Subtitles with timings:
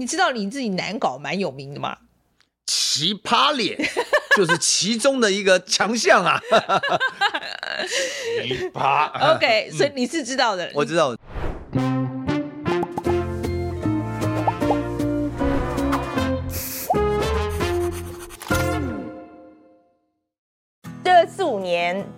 [0.00, 1.96] 你知道你自己难搞蛮有名的吗？
[2.66, 3.76] 奇葩脸
[4.36, 6.40] 就是其中的一个强项啊！
[8.42, 9.34] 奇葩。
[9.34, 10.70] OK，所以你是知道的。
[10.72, 11.16] 我知道。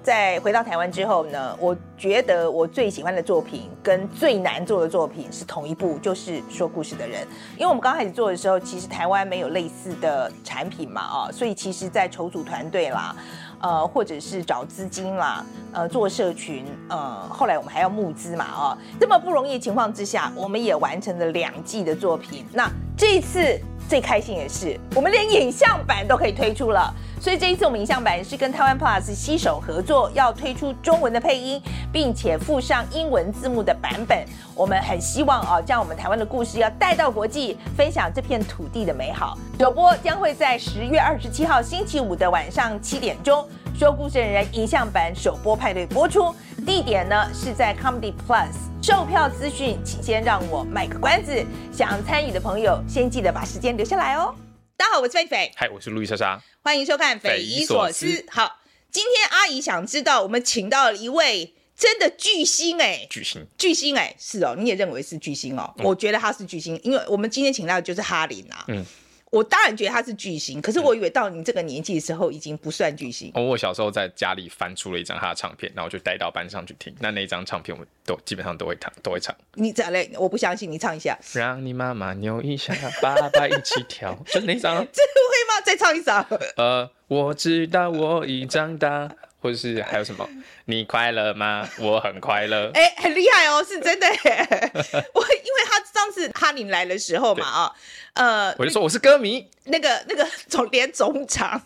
[0.02, 7.26] 在回到台湾之后呢，我觉得我最喜欢的作品跟最难做的作品是同一部，就是说故事的人。
[7.54, 13.14] 因为我们刚开始做的时候，其实台湾没有类似的产品嘛，啊，所以其实，在筹组团队啦，
[13.60, 22.44] 呃，或者是找资金啦，呃，做社群，呃，后来我们还要募资嘛，啊，这么不容易的情况之下，我们也完成了两季的作品。
[22.52, 23.58] 那这一次
[23.90, 26.94] 最开心的是，我们连影像版都可以推出了。
[27.20, 31.60] 所以这一次我们影像版是跟台湾 Plus 携手合作，要推出中文的配音，
[31.92, 34.24] 并且附上英文字幕的版本。
[34.54, 39.36] 我们很希望啊，将我们台湾的故事要带到国际，分享这片土地的美好。
[39.58, 43.44] 首播将会在十月二十七号星期五的晚上七点钟，
[43.80, 46.34] 说故事的人影像版首播派对播出。
[46.66, 48.50] 地点呢是在 Comedy Plus。
[48.82, 51.42] 售票资讯，请先让我卖个关子。
[51.72, 54.34] 想参与的朋友，先记得把时间留下来哦。
[54.76, 55.50] 大家好，我是菲菲。
[55.56, 56.38] 嗨，我是路易莎莎。
[56.62, 58.04] 欢迎收看《匪夷所思》。
[58.28, 65.72] 好，今天阿姨想知道，我们请到了一位真的巨星哎，巨星，巨星哎，是哦，你也认为是巨星哦？
[65.78, 68.62] 嗯、我觉得他是巨星，因为我们今天请到的就是哈林啊。
[68.68, 68.84] 嗯。
[69.30, 73.30] 我当然觉得他是巨星，可是我以为到你这个年纪的时候已经不算巨星。
[73.34, 76.92] 哦，我小时候在家里翻出了一张他的唱片，然后就带到班上去听。
[76.98, 79.32] 那那一张唱片我都基本上都会唱，都会唱。
[79.54, 80.10] 你咋嘞？
[80.18, 81.16] 我不相信，你唱一下。
[81.32, 84.84] 让你妈妈扭一下，爸爸一起跳， 就那张。
[84.92, 85.60] 这会吗？
[85.64, 86.10] 再唱一首。
[86.56, 89.08] 呃，我知道我已长大。
[89.42, 90.28] 或者是还有什么？
[90.70, 91.68] 你快乐吗？
[91.78, 92.70] 我很快乐。
[92.74, 94.70] 哎、欸，很厉害哦，是真的耶。
[95.12, 97.72] 我因为他上次哈林来的时候嘛，啊，
[98.14, 99.48] 呃，我就说我是歌迷。
[99.64, 101.62] 那个那个总连总长，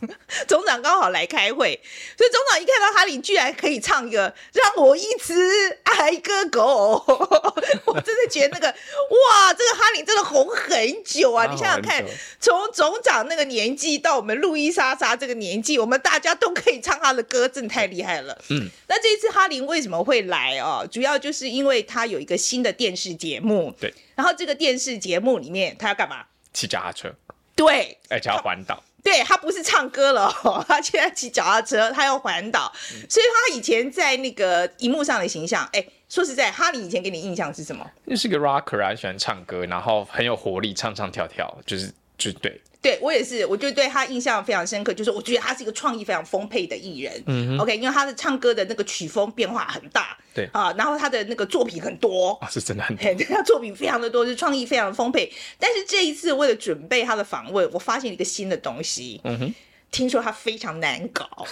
[0.46, 1.80] 总长刚好来开会，
[2.18, 7.02] 所以总长一看到哈林居然可以唱一个让我一直爱个狗，
[7.86, 11.46] 我真的觉得那个哇，这个哈林真的红很久啊！
[11.46, 12.04] 你想想看，
[12.40, 18.36] 从总长那个年纪到我们路易莎莎这个年纪，我们大家都可以唱他的歌，真的太厉害了。
[18.50, 20.86] 嗯，那这一次哈林为什么会来哦？
[20.90, 26.24] 主要就是因为他有一个新的电视节目，对，然后这个电视节目里面他要干嘛？
[26.52, 27.12] 骑脚踏车。
[27.56, 28.82] 对，而且要环岛。
[29.02, 30.32] 对，他不是唱歌了，
[30.66, 32.72] 他现在骑脚踏车，他要环岛。
[32.94, 37.88] 嗯、所以他以前在那个荧幕上的形象，哎，说实在，哈林以前给你印象是什么？
[38.08, 42.60] 就是个 rocker 啊，喜欢唱歌，然后很有活力，唱唱跳跳，就是就是对。
[42.84, 47.22] 对我也是，我就对他印象非常深刻，就是我觉得他是一个创意非常丰沛的艺人。
[47.24, 50.14] 嗯，OK，因为他的唱歌的那个曲风变化很大。
[50.34, 55.32] 对啊，然后他的那个作品很多，啊、是真的很多， 他作品非常的多，是创意非常丰沛。
[55.58, 59.18] 但是这一次为了准备他的访问，我发现了一个新的东西。
[59.24, 59.54] 嗯哼，
[59.90, 61.46] 听说他非常难搞，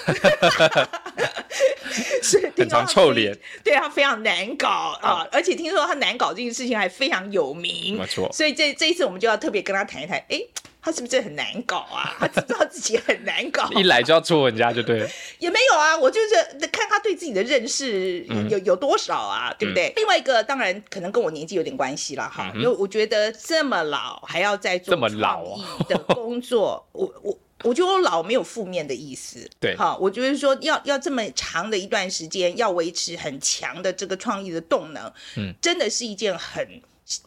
[2.22, 4.68] 是很常臭脸，对他非常难搞
[5.00, 5.26] 啊！
[5.32, 8.30] 而且听说他难搞这件事情还非常有名，没错。
[8.32, 10.42] 所以这这一次我们就要特别跟他谈一谈，哎。
[10.82, 12.14] 他是不是很难搞啊？
[12.18, 15.08] 他知道自己很难搞，一来就要戳人家就对了。
[15.38, 19.90] 也没有啊，我就是看他对自己的认识有有多少啊，嗯、对不对？
[19.90, 25.56] 嗯、另外一个当然可能跟我年纪有点关系了哈，因为、嗯、我觉得这么老还要再做这么老
[25.88, 36.82] 的工作，我我 我觉得我老没有负面的意思，对，好，我觉得说要要这么长的一段时间要维持很强的这个创意的动能，嗯，真的是一件很。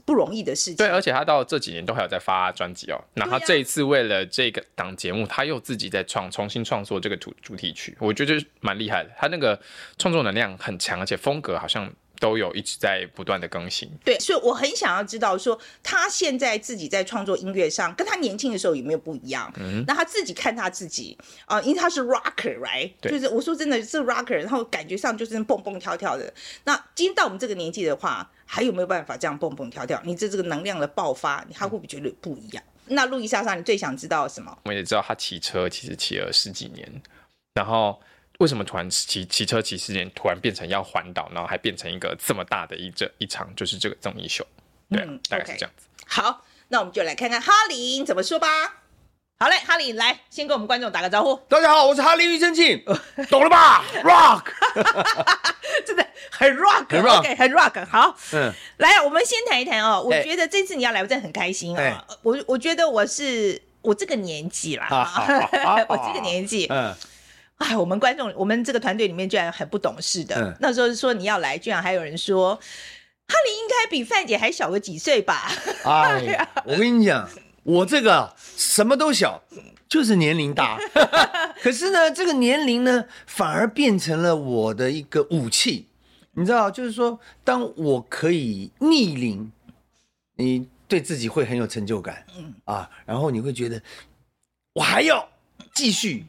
[0.05, 0.75] 不容易的事情。
[0.75, 3.03] 对，而且他到这几年都还有在发专辑哦。
[3.13, 9.09] 那他这一次为了这个档节目，他又自己在创重新创作这个主主题曲，我觉得蛮厉害的。
[9.17, 9.59] 他那个
[9.97, 13.89] 创作能量很强，而且风格好像都有一直在不断的更新。
[14.03, 19.51] 对，所以我很想要知道说，他现在自己在创作音乐上，跟他年轻的时候有没有不一样？
[19.57, 22.91] 嗯，那他自己看他自己啊、呃，因为他是 rocker，right？
[23.01, 26.33] 对就是我说真的是 rocker，然后感觉上就是蹦蹦跳跳的。
[26.63, 30.01] 那今天到我们这个年纪的话，还有没有办法这样蹦蹦跳跳？
[30.03, 32.63] 你这这个能量的爆发，你还会不会觉得不一样？
[32.87, 34.55] 嗯、那路易莎莎，你最想知道什么？
[34.65, 37.01] 我也知道他骑车其实骑了十几年，
[37.55, 37.99] 然后
[38.39, 44.45] 为什么突然骑骑车骑十年，突然变成要环岛，然后还变成一个这么大的一这一场，就是这个综艺秀，
[44.89, 45.87] 对，嗯、大概是这样子。
[46.05, 48.47] 好，那我们就来看看哈林怎么说吧。
[49.37, 51.35] 好嘞，哈林来先跟我们观众打个招呼。
[51.49, 52.81] 大家好，我是哈林庾澄庆，
[53.29, 54.45] 懂了吧？Rock，
[55.85, 57.85] 真的很 rock，很 rock，很 rock。
[57.85, 60.01] 好，嗯，来，我们先谈一谈哦。
[60.01, 62.05] 我觉得这次你要来，我真的很开心啊。
[62.21, 64.87] 我我觉得我是我这个年纪啦，
[65.89, 66.95] 我这个年纪，嗯，
[67.57, 70.57] 哎，我们观众，我们这个团队里面居然很不懂事的。
[70.59, 72.59] 那时候说你要来，居然还有人说。
[73.27, 75.51] 哈林应该比范姐还小个几岁吧？
[75.83, 77.27] 哎， 我跟你讲，
[77.63, 79.41] 我这个什么都小，
[79.89, 80.77] 就是年龄大。
[81.59, 85.87] 可是呢，这个年龄呢，反而变成了我的一个武器。
[86.33, 89.51] 你知道，就是说，当我可以逆龄，
[90.35, 93.81] 你对自己会很有成就感，嗯啊，然后你会觉得
[94.73, 95.27] 我还要
[95.73, 96.27] 继续。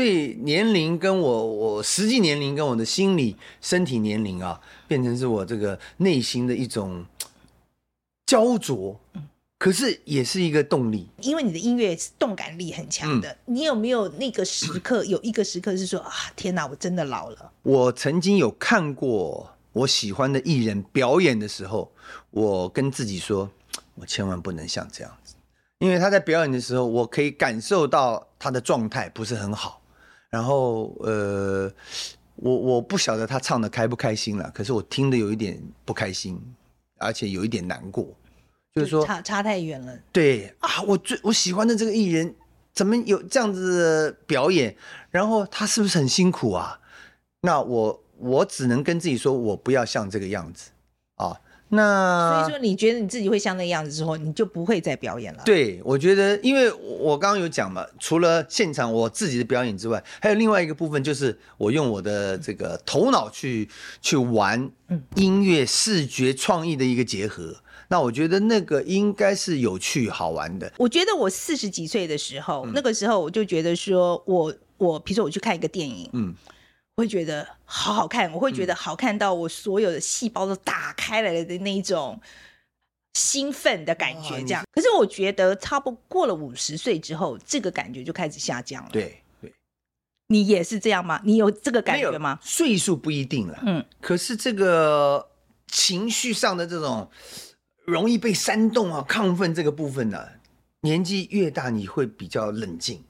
[0.00, 7.04] 所以年龄跟我我实际年龄跟我的心理身体年龄啊，变成是我这个内心的一种
[8.24, 8.96] 焦灼，
[9.58, 11.08] 可是也是一个动力。
[11.22, 15.04] 因为你的音乐是动感力很强的，嗯、你有没有那个时刻？
[15.04, 17.50] 有一个时刻是说啊，天哪，我真的老了。
[17.64, 21.90] 我曾经有看过我喜欢的艺人表演的时候，
[22.30, 23.50] 我跟自己说，
[23.96, 25.34] 我千万不能像这样子，
[25.80, 29.77] 因为他在表演的时候，我可以感受到他的状态不是很好。
[30.30, 31.72] 然后，呃，
[32.36, 36.38] 我我不晓得他唱的开不开心了，可是我听的有一点不开心，
[36.98, 38.06] 而且有一点难过，
[38.74, 39.98] 就是说差差太远了。
[40.12, 42.34] 对啊，我最我喜欢的这个艺人
[42.74, 44.76] 怎么有这样子的表演？
[45.10, 46.78] 然后他是不是很辛苦啊？
[47.40, 50.70] 那我我只能跟自己说，我不要像这个样子
[51.14, 51.40] 啊。
[51.70, 55.42] 那所以说，你觉得你自己会像那样子之后，你就不会再表演了？
[55.44, 63.68] 对，我觉得，因为我刚刚有讲嘛，除了现场我自己的表演之外，还有另外一个部分，就是我用我的这个头脑去
[64.00, 64.70] 去玩
[65.16, 67.54] 音乐、视觉创意的一个结合。
[67.88, 70.72] 那我觉得那个应该是有趣好玩的。
[70.78, 76.34] 我觉得我四十几岁的时候，那个时候我就觉得说我我，比如说我去看一个电影，嗯。
[76.98, 82.20] 会觉得好好看，我会觉得好看到我所有的细胞都打开来了的那一种
[83.14, 84.64] 兴奋的感觉，这样。
[84.72, 88.90] 可是我觉得差不多过了五十岁之后，这个感觉就开始下降了。
[88.90, 89.54] 对对，
[90.26, 91.20] 你也是这样吗？
[91.22, 92.36] 你有这个感觉吗？
[92.42, 95.24] 岁数不一定了，嗯，可是这个
[95.68, 97.08] 情绪上的这种
[97.84, 100.32] 容易被煽动啊、亢奋这个部分呢、啊，
[100.80, 103.04] 年纪越大你会比较冷静。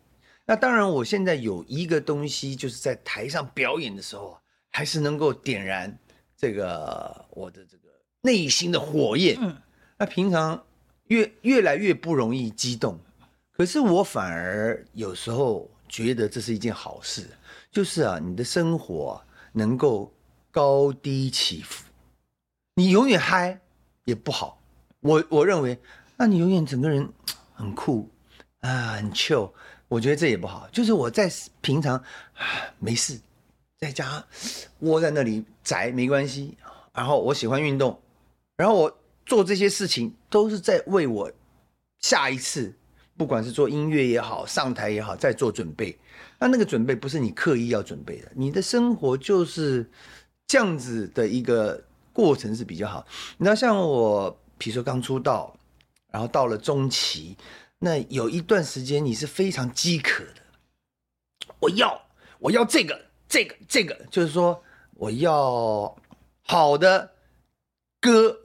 [0.50, 4.40] 那当然，我现在有一个东西，就是在台上表演的时候，
[4.70, 5.94] 还是能够点燃
[6.38, 7.90] 这个我的这个
[8.22, 9.36] 内心的火焰。
[9.38, 9.54] 嗯，
[9.98, 10.64] 那平常
[11.08, 12.98] 越越来越不容易激动，
[13.52, 17.28] 可是我反而有时候觉得这是一件好事，
[17.70, 19.20] 就是啊，你的生活
[19.52, 20.10] 能够
[20.50, 21.84] 高低起伏，
[22.76, 23.60] 你永远嗨
[24.04, 24.58] 也不好。
[25.00, 25.78] 我我认为，
[26.16, 27.06] 那你永远整个人
[27.52, 28.08] 很酷
[28.60, 29.52] 啊，很 chill。
[29.88, 31.32] 我觉得这也不好，就是我在
[31.62, 32.02] 平常
[32.78, 33.18] 没事，
[33.78, 34.22] 在家
[34.80, 36.58] 窝在那里宅没关系，
[36.92, 37.98] 然后我喜欢运动，
[38.56, 41.32] 然后我做这些事情都是在为我
[42.00, 42.74] 下一次，
[43.16, 45.98] 不管是做音乐也好，上台也好，在做准备。
[46.38, 49.90] 那那个准备不是你刻意要准备的，你的生活就是
[50.46, 51.82] 这样子的一个
[52.12, 53.06] 过程是比较好。
[53.38, 55.56] 你知道，像我，比如说刚出道，
[56.12, 57.34] 然后到了中期。
[57.80, 60.42] 那有一段时间你是非常饥渴的，
[61.60, 62.06] 我要
[62.40, 64.62] 我要这个这个这个，就是说
[64.94, 65.96] 我要
[66.42, 67.12] 好的
[68.00, 68.40] 歌，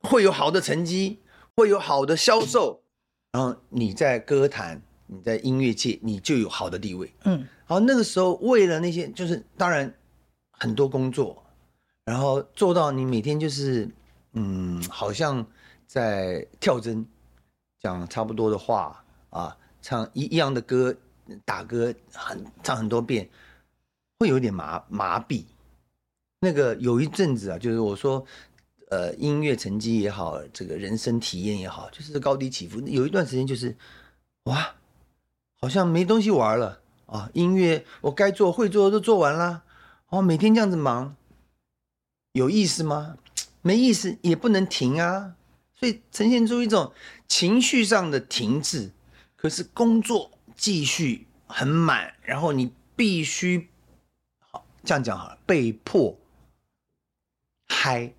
[0.00, 1.20] 会有好的成绩，
[1.54, 2.82] 会有好的销售，
[3.32, 7.12] 然后你在歌坛，你在音乐界，你就有好的地位。
[7.24, 9.94] 嗯，然后，那个时候为了那些，就是当然
[10.52, 11.44] 很多工作，
[12.06, 13.86] 然后做到你每天就是
[14.32, 15.46] 嗯，好像
[15.86, 17.06] 在跳针。
[17.84, 20.96] 讲差不多的话啊，唱一一样的歌，
[21.44, 23.28] 打歌很唱很多遍，
[24.18, 25.44] 会有点麻麻痹。
[26.40, 28.24] 那个有一阵子啊，就是我说，
[28.88, 32.80] 呃，音乐成绩也好，这个人生体验也好，就是高低起伏。
[32.86, 33.76] 有一段时间就是，
[34.44, 34.74] 哇，
[35.60, 37.28] 好像没东西玩了啊！
[37.34, 39.62] 音乐我该做会做的都做完了，
[40.08, 41.14] 哦，每天这样子忙，
[42.32, 43.18] 有意思吗？
[43.60, 45.34] 没意思，也不能停啊。
[45.74, 46.92] 所以呈现出一种
[47.28, 48.90] 情绪上的停滞，
[49.36, 53.68] 可是工作继续很满，然后你必须
[54.38, 56.16] 好这样讲好了，被迫
[57.68, 58.12] 嗨。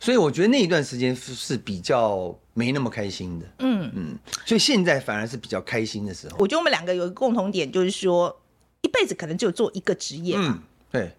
[0.00, 4.18] 所以我觉得那一段时间是是比较没那么开心的，嗯嗯。
[4.44, 6.36] 所以现在反而是比较开心的时候。
[6.38, 8.42] 我觉得我们两个有一个共同点，就是说
[8.82, 10.60] 一辈子可能只有做一个职业，嗯，
[10.90, 11.16] 对，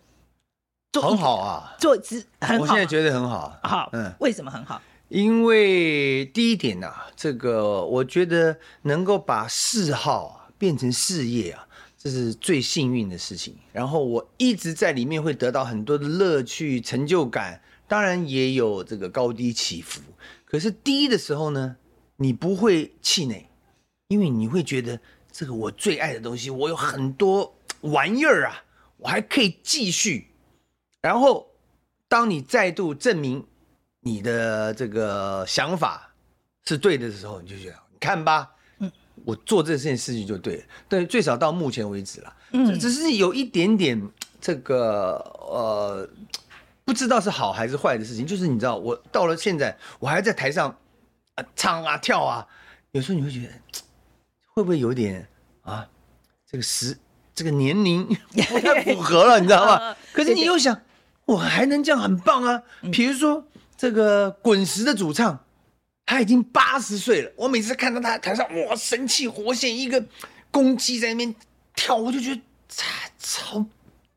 [0.92, 4.80] 做很好啊，做职很好，我现在觉得很好，好，嗯，为什么很好？
[5.10, 13.56] 因为第一点呢、啊，这个我觉得能够把嗜好变成事业啊，这是最幸运的事情。
[13.72, 20.02] 然后我一直在里面会得到很多的乐趣、成就感，当然也有这个高低起伏。
[20.44, 21.76] 可是低的时候呢，
[22.18, 23.48] 你不会气馁，
[24.08, 25.00] 因为你会觉得
[25.32, 28.64] 这个我最爱的东西，我有很多玩意儿啊，
[28.98, 30.30] 我还可以继续。
[31.02, 31.52] 然后
[32.08, 33.46] 当你再度证明
[34.08, 36.14] 你的这个想法
[36.68, 38.92] 是对的时候，你就觉得你看吧，嗯，
[39.26, 40.64] 我做这件事情就对了。
[40.88, 44.00] 对，最少到目前为止了，嗯，只是有一点点
[44.40, 45.16] 这个
[45.50, 46.08] 呃，
[46.84, 48.28] 不知道是好还是坏的事情。
[48.28, 50.70] 就是你知道，我到了现在，我还在台上
[51.34, 52.46] 啊唱啊跳啊，
[52.92, 53.50] 有时候你会觉得
[54.54, 55.28] 会不会有点
[55.64, 55.88] 啊，
[56.48, 56.96] 这个时
[57.34, 58.06] 这个年龄
[58.50, 59.96] 不太符合了，你知道吗？
[60.14, 60.80] 可是你又想。
[61.26, 62.62] 我还能这样很棒啊！
[62.92, 63.44] 比如说
[63.78, 65.46] 这个滚石的主唱，
[66.06, 67.32] 他已经八十岁了。
[67.36, 70.04] 我每次看到他台上，哇，神气活现，一个
[70.52, 71.36] 公鸡在那边
[71.76, 72.86] 跳，我就觉得超
[73.20, 73.66] 超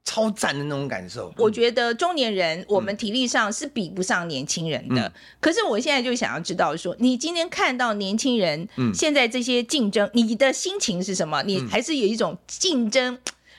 [0.05, 1.33] 超赞的那种感受。
[1.37, 11.43] 我觉得中年人我们体力上是比不上年轻人的，嗯、可是我现在就想要知道说，你今天看到年轻人现在这些竞争，你的心情是什么？
[11.43, 13.19] 你还是有一种竞争？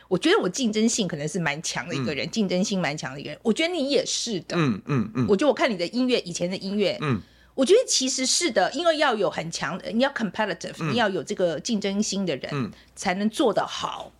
[0.09, 3.39] 我觉得我竞争性可能是蛮强的一个人，竞、嗯、争性蛮强的一个人。
[3.43, 4.57] 我觉得你也是的。
[4.57, 5.25] 嗯嗯嗯。
[5.25, 7.21] 嗯，我觉得我看你的音乐，以前的音乐，嗯，
[7.53, 14.11] 我觉得其实是的，因为要有很强的，你要 competitive，、嗯、你要有这个竞争心的人，嗯、才能做得好，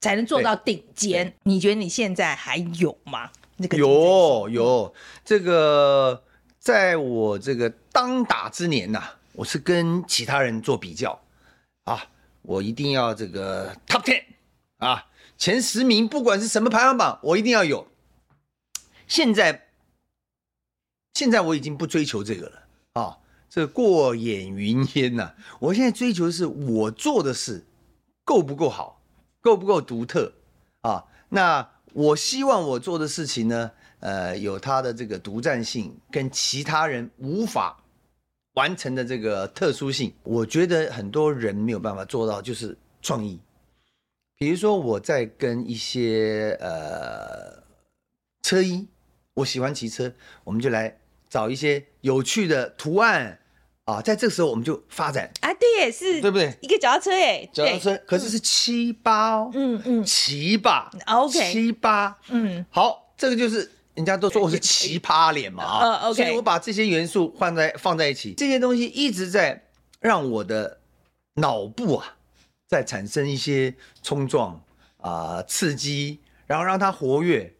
[0.00, 1.34] 才能做到顶尖。
[1.42, 3.30] 你觉得你现在还有吗？
[3.58, 4.94] 那个有有，
[5.26, 6.24] 这个
[6.58, 11.20] 在我这个当打之年呐、啊，我是跟其他人做比较
[11.84, 12.06] 啊，
[12.40, 14.22] 我一定要这个 top ten
[14.78, 15.04] 啊。
[15.36, 17.86] 前十名，不管是什么排行榜，我一定要有。
[19.06, 19.68] 现在，
[21.14, 22.62] 现在我已经不追求这个了
[22.94, 23.18] 啊，
[23.50, 27.64] 这过眼云烟呐、我现在追求的是我做的事
[28.24, 29.00] 够不够好，
[29.40, 30.32] 够不够独特
[30.80, 31.04] 啊？
[31.28, 37.78] 那我希望我做的事情呢，呃，有它的这个独占性，跟其他人无法
[38.54, 40.12] 完成的这个特殊性。
[40.22, 43.38] 我觉得很多人没有办法做到，就是创意。
[44.36, 47.62] 比如说，我在跟一些呃
[48.42, 48.88] 车衣，
[49.34, 50.12] 我喜欢骑车，
[50.42, 50.98] 我们就来
[51.28, 53.38] 找一些有趣的图案
[53.84, 56.52] 啊，在这个时候我们就发展啊，对，是，对不对？
[56.62, 69.64] 一个脚踏车，哎，脚踏车，可是是七八哦，嗯嗯，七八，OK，七八，嗯，好，这个就是人家都说我是奇葩脸嘛啊，OK，所以我把这些元素放在放在一起，这些东西一直在
[70.00, 70.80] 让我的
[71.34, 72.13] 脑部啊。
[72.74, 74.52] 再产生一些冲撞
[74.96, 77.54] 啊、呃、刺激，然后让它活跃，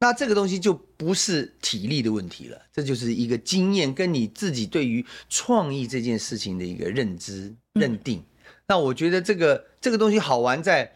[0.00, 8.18] 那这个东西就不是体力的问题了，这就是一个经验跟你自己对于创意这件事情的一个认知认定。
[8.18, 8.24] 嗯、
[8.66, 10.92] 那我觉得这个这个东西好玩在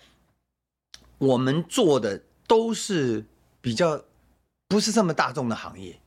[1.16, 3.24] 我们做的都是
[3.62, 4.04] 比较
[4.68, 5.98] 不是这么大众的行业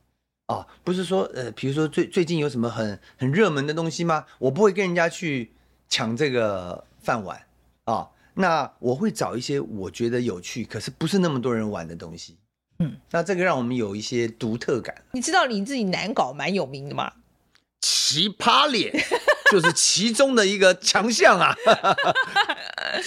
[0.46, 4.26] 啊，不是说呃，比如说最最近有什么很很热门的东西吗？
[4.38, 5.50] 我不会跟人家去
[5.88, 6.86] 抢这个。
[7.02, 7.40] 饭碗
[7.84, 12.38] 啊，那我会找一些我觉得有趣，可是不是那么多人玩的东西。
[12.78, 14.94] 嗯，那这个让我们有一些独特感。
[15.12, 17.12] 你知道你自己难搞蛮有名的吗？
[17.80, 18.92] 奇葩脸
[19.50, 21.54] 就是其中的一个强项啊。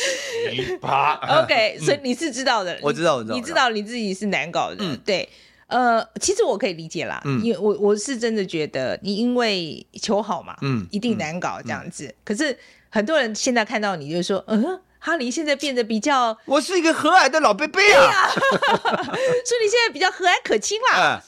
[0.50, 1.44] 奇葩。
[1.44, 2.78] OK，所以你是知道的。
[2.82, 3.36] 我知道，我知道。
[3.36, 4.78] 你知道你自己是难搞的。
[4.80, 5.28] 嗯，对。
[5.68, 12.14] 呃，其实我可以理解啦，因为我我是真的觉得你因为求好嘛，嗯，一定难搞这样子。
[12.24, 12.58] 可是。
[12.96, 21.22] 很多人现在看到你就说，嗯，哈林现在变得比较，我是一个和蔼的老贝贝啊， 所以你现在比较和蔼可亲啦。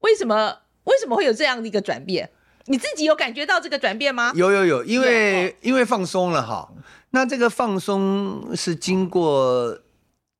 [0.00, 0.58] 为什么？
[0.84, 2.28] 为什么会有这样的一个转变？
[2.66, 4.32] 你自己有感觉到这个转变吗？
[4.34, 6.70] 有有有，因为因为放松了哈。
[7.12, 9.78] 那这个放松是经过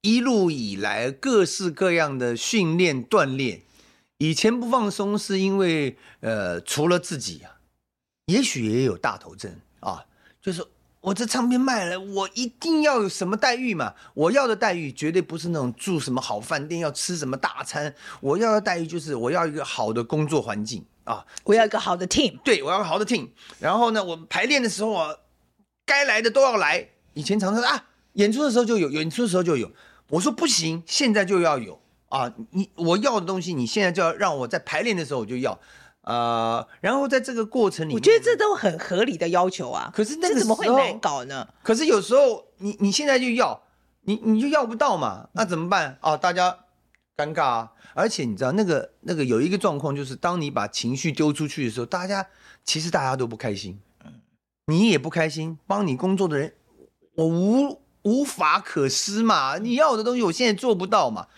[0.02, 3.62] 一路以来各式各样的训练锻炼。
[4.18, 7.56] 以前不放松是因为呃，除了自己啊，
[8.26, 9.50] 也许也有大头症
[9.80, 10.04] 啊，
[10.42, 10.62] 就是。
[11.04, 13.92] 我这唱片卖了，我一定要有什么待遇嘛？
[14.14, 17.94] 我要的待遇绝对不是那种住什么好饭店，要吃什么大餐。
[18.22, 22.38] 我要的待遇就是我要一个好的工作环境啊，我要一个好的 team。
[22.42, 23.28] 对，我要个好的 team。
[23.60, 25.14] 然后呢，我排练的时候啊，
[25.84, 26.88] 该来的都要来。
[27.12, 27.84] 以前常常啊，
[28.14, 29.70] 演出的时候就有，演出的时候就有。
[30.08, 32.32] 我说不行，现在就要有啊！
[32.52, 35.60] 你我要的东西，你现在就要让我在排练的时候我就要。
[36.04, 39.90] 呃，然后在这个过程里面，我觉得这都很合理的要求啊。
[39.94, 41.48] 可是那个怎么会难搞呢？
[41.62, 43.62] 可是有时候你你现在就要，
[44.02, 46.14] 你你就要不到嘛，那怎么办啊？
[46.14, 46.58] 大家
[47.16, 47.72] 尴尬啊！
[47.94, 52.26] 而且你知道那个那个有一个状况，就是当你把情绪丢出去的时候，大家
[52.64, 53.80] 其实大家都不开心，
[54.66, 56.52] 你也不开心，帮你工作的人
[57.14, 61.28] 我无无法可施嘛，你要的东西我现在做不到嘛，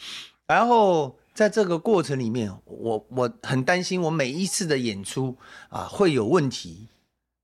[0.49, 1.17] 然后。
[1.37, 5.37] 在这个过程里面，我我很担心，我每一次的演出
[5.69, 6.89] 啊会有问题。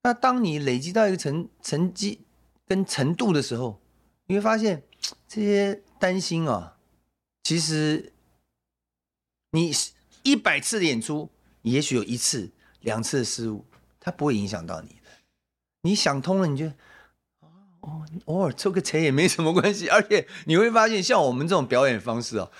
[0.03, 2.23] 那当你累积到一个成成绩
[2.67, 3.83] 跟程度的时候，
[4.29, 4.83] 你会发现
[5.29, 6.79] 这些担心啊，
[7.45, 8.15] 其实
[9.51, 9.71] 你
[10.23, 11.29] 一百次的演出，
[11.61, 13.67] 也许有一次、两次的失误，
[14.01, 15.11] 它不会影响到你的。
[15.83, 16.67] 你想通了，你就
[17.81, 19.91] 哦，偶尔抽个成也没什么关系。
[19.91, 22.51] 而且你会发现，像我们这种表演方式哦，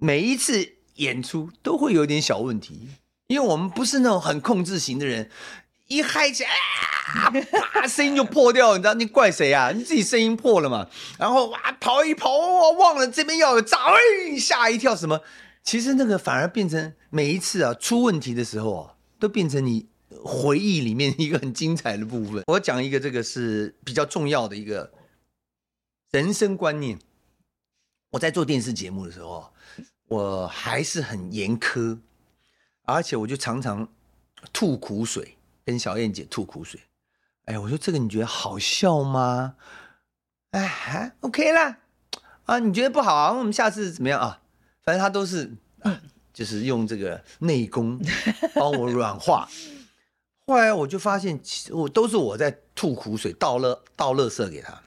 [0.00, 2.88] 每一次演出都会有点小问题，
[3.28, 5.30] 因为我们不是那种很控制型的人。
[5.86, 7.30] 一嗨起来，啊，
[7.72, 8.94] 啪，声音就破掉，你知道？
[8.94, 9.72] 你怪谁啊？
[9.72, 10.88] 你自己声音破了嘛？
[11.18, 15.20] 然后哇，跑一跑，我忘了这边要有炸，哎，吓一跳什么？
[15.64, 19.88] 其实那个反而变成每一次啊出问题的时候啊，都变成你
[20.24, 22.44] 回忆里面一个很精彩的部分。
[22.46, 24.92] 我讲一个这个是比较重要的一个
[26.12, 26.98] 人生观念。
[28.12, 29.52] 我在做电视节目的时候，
[30.10, 31.98] 我还是很严苛，
[32.82, 33.88] 而且我就常常
[34.52, 35.38] 吐苦水。
[35.62, 36.80] 跟小燕姐吐苦水，
[37.44, 39.54] 哎呀，我说这个你觉得好笑吗？
[40.50, 41.78] 哎，还 OK 啦，
[42.46, 43.32] 啊，你觉得不好啊？
[43.32, 44.40] 我们下次怎么样啊？
[44.82, 46.02] 反正他都是啊，
[46.32, 48.00] 就是用这个内功
[48.54, 49.48] 帮我软化。
[50.44, 51.40] 后来我就发现，
[51.70, 54.82] 我都是我在吐苦水，倒乐倒乐色给他。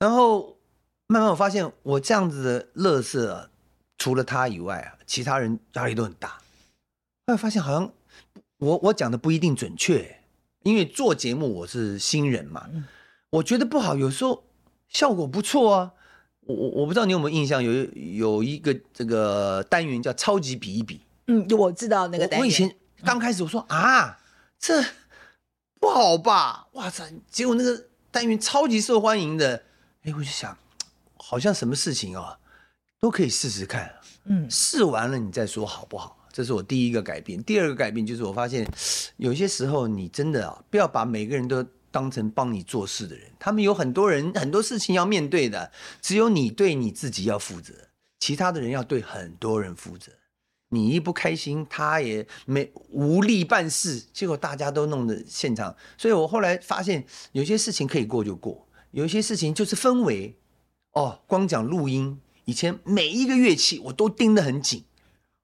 [0.00, 0.58] 然后
[1.06, 3.50] 慢慢我发现，我这样子的乐色啊，
[4.02, 6.28] 除了他以外啊，其他人压力都很大。
[7.26, 7.92] 后来发现好像。
[8.58, 10.20] 我我讲的不一定准确，
[10.62, 12.70] 因为做节目我是新人嘛，
[13.30, 14.44] 我觉得不好，有时候
[14.88, 15.92] 效果不错啊。
[16.42, 21.00] 我我我不知道你有没有印象，有有一个这个单元叫超级比一比。
[21.26, 22.38] 嗯，我知道那个单元。
[22.38, 22.72] 我，我以前
[23.04, 24.18] 刚开始我说、嗯、啊，
[24.60, 24.80] 这
[25.80, 26.68] 不好吧？
[26.74, 27.12] 哇塞！
[27.32, 29.64] 结果那个单元超级受欢迎的，
[30.04, 30.56] 哎，我就想，
[31.16, 32.38] 好像什么事情啊
[33.02, 33.92] 都可以试试看。
[34.26, 36.16] 嗯，试完了你再说好不好？
[36.32, 38.64] 这是我第一个改变，第二个改变就是我发现，
[39.16, 47.74] 有些时候你真的啊，不要把每个人都当成帮你做事的人，他们有很多人很多事情要面对的，只有你对你自己要负责，
[48.20, 50.12] 其他的人要对很多人负责。
[50.68, 55.74] 你一不开心，他也没无力办事，结果大家都弄得现场。
[55.98, 60.38] 所以我后来发现，有些事情可以过就过，有些事情就是氛围。
[60.92, 64.84] 哦，光讲录音，以前每一个乐器我都盯得很紧，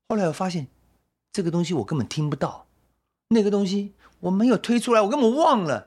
[0.08, 0.68] 后来我发现。
[1.30, 2.66] 这个东西我根本听不到，
[3.28, 5.86] 那个东西我没有推出来，我根本忘了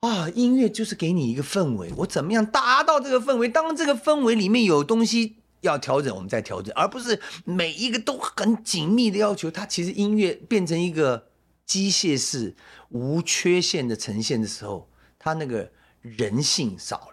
[0.00, 0.28] 啊！
[0.30, 3.48] 音乐就是给你一个氛围，我怎么样达到这个氛围？
[3.48, 9.50] 当这个氛围里面有东西要调整，我们再调整，而不是每一个都很紧密的要求。
[9.50, 11.28] 它其实音乐变成一个
[11.64, 12.54] 机械式、
[12.90, 15.70] 无缺陷的呈现的时候，它那个
[16.02, 17.11] 人性少了。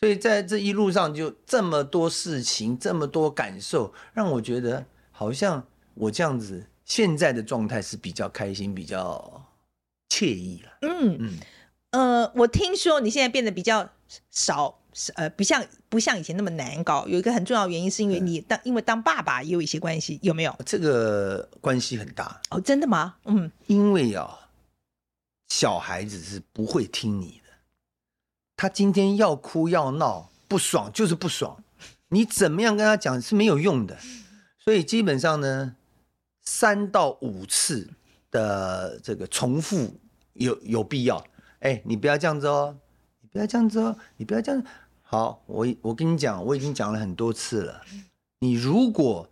[0.00, 6.66] 所以在这一路上，就这么多事情，这么多感受，让我觉得好像我这样子。
[6.84, 9.46] 现在的状态是比较开心，比较
[10.08, 10.70] 惬意了。
[10.80, 11.38] 嗯嗯，
[11.90, 13.86] 呃，我听说你现在变得比较
[14.30, 14.80] 少，
[15.16, 17.06] 呃，不像不像以前那么难搞。
[17.06, 20.56] 有一个很重要的原因，是因为你当、嗯、因为当爸爸也有一些关系，有没有？
[20.64, 23.16] 这个关系很大哦，真的吗？
[23.26, 24.48] 嗯，因为啊，
[25.48, 27.47] 小孩子是不会听你的，
[28.58, 31.64] 他今天要哭要闹，不爽就是不爽，
[32.08, 33.96] 你怎么样跟他讲是没有用的，
[34.58, 35.76] 所以基本上呢。
[36.50, 37.90] 三到五次
[38.30, 40.00] 的这个重复
[40.32, 41.22] 有有必要，
[41.58, 42.74] 哎，你不要这样子哦，
[43.20, 44.64] 你不要这样子哦，你不要这样。
[45.02, 47.82] 好，我我跟你讲，我已经讲了很多次了。
[48.38, 49.28] 你如果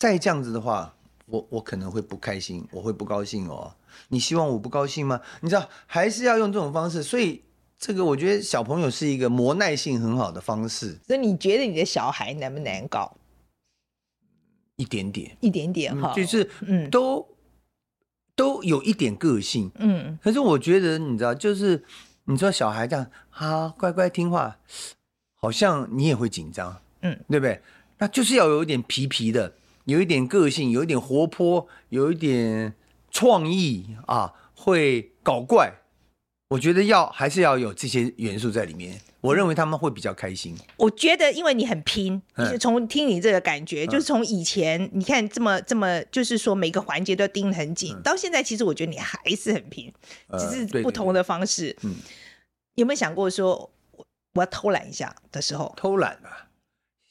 [0.00, 3.72] 再这样子的话，我我可能会不开心，我会不高兴哦。
[4.08, 5.20] 你希望我不高兴吗？
[5.40, 7.04] 你知道，还是要用这种方式。
[7.04, 7.44] 所以
[7.78, 10.98] 这个我觉得小朋友是一个磨耐性很好的方式。
[11.06, 13.16] 所以你觉得你的小孩难不难搞？
[14.76, 17.26] 一点点，一点点哈、嗯，就是嗯，都、嗯、
[18.36, 20.18] 都有一点个性，嗯。
[20.22, 21.84] 可是我觉得，你知道，就是
[22.24, 24.58] 你说小孩这样，啊，乖乖听话，
[25.34, 27.60] 好像你也会紧张，嗯，对不对？
[27.98, 32.74] 那就是要有一点皮皮的，有一点个性，有一点活泼，有一点
[33.10, 35.72] 创意啊，会搞怪。
[36.48, 38.98] 我觉得要还是要有这些元素在里面。
[39.20, 40.56] 我认为他们会比较开心。
[40.76, 49.92] 我觉得，因为你很拼，就是从听你这个感觉，就是从以前你看这么这么，就是说每个环节都盯得很紧，到现在其实我觉得你还是很拼，
[50.38, 51.76] 只是不同的方式。
[51.82, 51.96] 嗯，
[52.76, 55.74] 有没有想过说我我要偷懒一下的时候？
[55.76, 56.46] 偷懒啊！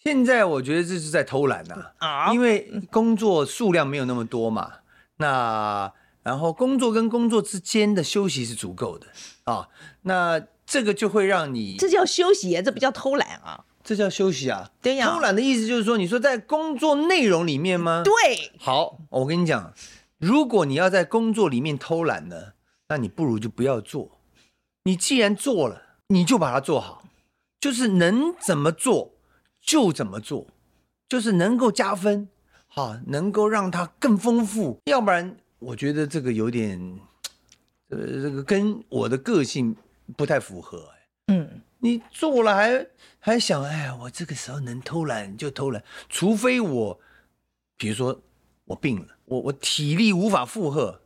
[0.01, 4.75] 现在我觉得这是在偷懒呐啊，因为工作数量没有那么多嘛。
[5.17, 5.91] 那
[6.27, 9.07] 然后工作跟工作之间的休息是足够的
[9.45, 9.69] 啊。
[10.01, 14.69] 那这个就会让你，这叫休息啊，这不叫偷懒啊，这叫休息啊。
[14.81, 18.01] 对呀，偷懒的意思就是说，你说在工作内容里面吗？
[18.03, 18.51] 对。
[18.59, 19.73] 好，我跟你讲，
[20.17, 22.35] 如果你要在工作里面偷懒呢，
[22.89, 24.19] 那你不如就不要做。
[24.83, 27.03] 你既然做了，你就把它做好，
[27.61, 29.13] 就是能怎么做
[29.61, 30.47] 就怎么做，
[31.07, 32.27] 就是能够加分，
[32.67, 34.79] 哈，能够让它更丰富。
[34.87, 36.79] 要不然，我觉得这个有点，
[37.89, 39.75] 呃，这个跟我的个性
[40.15, 40.89] 不太符合。
[41.27, 42.87] 嗯，你做了还
[43.19, 46.99] 还想，哎，我这个时候能偷懒就偷懒，除非我，
[47.77, 48.21] 比如说
[48.65, 51.01] 我病了，我我体力无法负荷，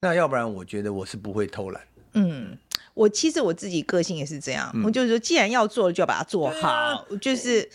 [0.00, 1.82] 那要不然我觉得我是不会偷懒。
[2.12, 2.56] 嗯，
[2.94, 6.68] 我其实我自己个性也是这样，嗯、我就是说，既然要做，就要把它做好。
[6.68, 7.68] 啊、就是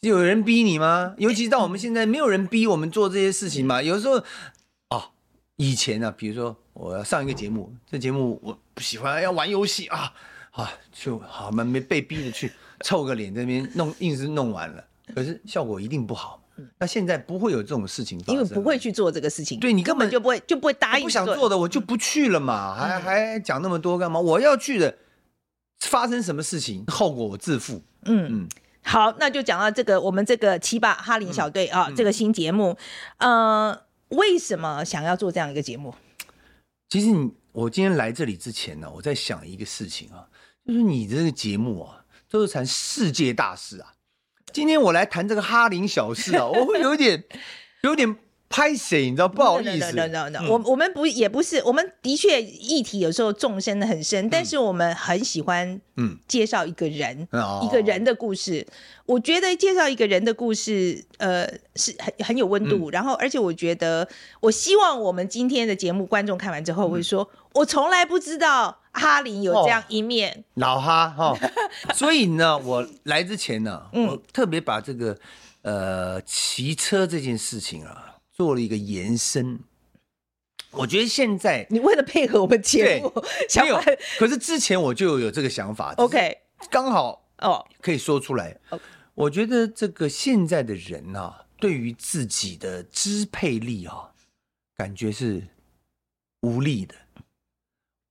[0.00, 1.14] 有人逼你吗？
[1.16, 3.82] 尤其到我们现在，没有人逼我们做这些事情嘛。
[3.82, 4.24] 有时候，哦，
[5.58, 10.12] 以前呢、啊，比如说我要上一个节目，这节目我不喜欢，要玩游戏啊
[10.52, 16.42] 啊，就好嘛，没被逼着去凑个脸，在那边弄，硬是弄完了，可是效果一定不好。
[16.78, 19.60] 那现在不会有这种事情发生，因为不会去做这个事情。
[19.60, 21.04] 对，你根本就不会就不会答应。
[21.04, 24.18] 不想做的我就不去了嘛，还、嗯、还讲那么多干嘛？
[24.18, 24.96] 我要去的，
[25.80, 27.82] 发生什么事情后果我自负。
[28.06, 28.48] 嗯嗯，
[28.82, 32.76] 好，那就讲到这个我们这个七八哈林小队啊、这个新节目，
[33.18, 35.94] 嗯、呃，为什么想要做这样一个节目？
[36.88, 40.28] 其实你我今天来这里之前呢，我在想一个事情啊，
[40.64, 43.92] 就是你这个节目啊，都是谈世界大事啊。
[44.52, 47.22] 今天我来谈这个哈林小事啊，我会有点，
[47.82, 48.16] 有点
[48.48, 49.92] 拍谁，你知道不好意思。
[49.92, 58.66] No no no，我我们不也不是，我们的确议题有时候纵深的很深，嗯、但是我们很喜欢嗯介绍一个人，嗯、一个人的故事。
[58.68, 58.72] 哦、
[59.06, 62.90] 我觉得介绍一个人的故事，呃，是很很有温度。
[62.90, 64.08] 嗯、然后，而且我觉得，
[64.40, 68.78] 我希望我们今天的节目观众看完之后会说，嗯、我从来不知道。
[68.90, 71.38] 哈林有这样一面，哦、老哈哈，哦、
[71.94, 75.16] 所以呢，我来之前呢，嗯、我特别把这个
[75.62, 79.58] 呃骑车这件事情啊做了一个延伸。
[80.70, 83.12] 我觉得现在你为了配合我们节目，
[83.48, 83.76] 想有，
[84.16, 86.38] 可是之前我就有这个想法，OK，
[86.70, 88.56] 刚好哦可以说出来。
[88.68, 88.80] 哦、
[89.14, 94.12] 我觉得这个现在的人啊，对于自己的支配力啊，
[94.76, 95.48] 感觉是
[96.42, 96.94] 无力的。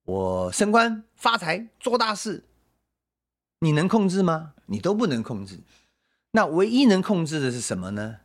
[0.03, 2.43] 我升官发财做大事，
[3.59, 4.55] 你能控制吗？
[4.65, 5.59] 你都不能控制。
[6.31, 8.17] 那唯一能控制的是什么呢？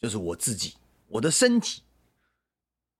[0.00, 0.74] 就是我自己，
[1.12, 1.82] 我的身体。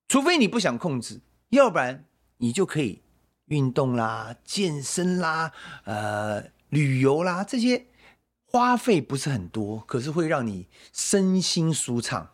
[0.08, 1.20] 除非你不想控制，
[1.50, 2.04] 要不然
[2.38, 3.02] 你就可以
[3.46, 5.52] 运动啦、健身啦、
[5.84, 7.86] 呃、旅游啦，这些
[8.44, 12.32] 花费不是很多，可是会让你身心舒畅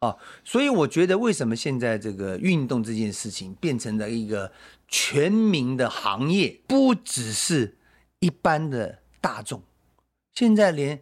[0.00, 0.16] 啊。
[0.44, 4.52] 所以我觉得，为什么现在这个运动这件事情变成了一个
[4.88, 7.78] 全民的行业，不只是
[8.18, 9.62] 一般的大众，
[10.34, 11.00] 现在连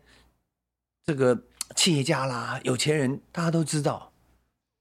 [1.06, 4.09] 这个企业家啦、有钱人，大家都知道，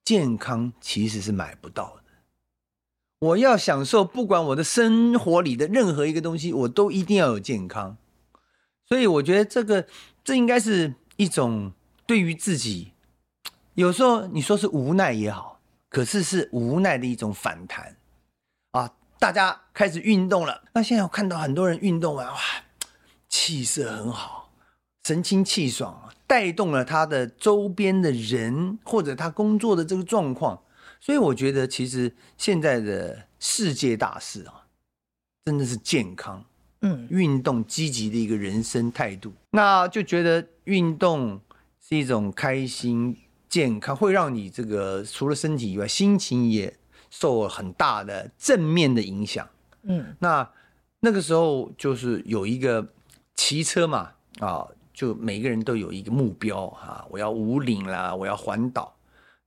[0.09, 2.03] 健康其实是买不到的。
[3.19, 7.95] 我要享受，不管我的生活里的任何一个东西，我都一定要有健康。
[8.87, 9.85] 所以我觉得这个，
[10.23, 11.73] 这应该是一种
[12.07, 12.93] 对于自己，
[13.75, 17.95] 有时候你说是无奈也好，可是是无奈的一种反弹
[18.71, 18.89] 啊。
[19.19, 22.39] 大家开始运动了，那现在我看到很多人运动完，哇，
[23.27, 24.51] 气色很好，
[25.03, 30.61] 神清气爽，带动了他的周边的人或者他工作的这个状况。
[30.99, 34.67] 所以我觉得，其实现在的世界大事啊，
[35.45, 36.45] 真的是健康，
[36.81, 39.33] 嗯，运动积极的一个人生态度。
[39.49, 41.41] 那就觉得运动
[41.81, 43.17] 是一种开心、
[43.49, 46.75] 健康，会让你这个除了身体以外，心情也。
[47.11, 49.49] 受了很大的正面的影响，
[49.81, 50.47] 嗯，那
[50.99, 52.87] 那个时候就是有一个
[53.33, 54.67] 骑车嘛，啊，
[54.99, 58.93] 就每个人都有一个目标啊，我要五岭啦，我要环岛。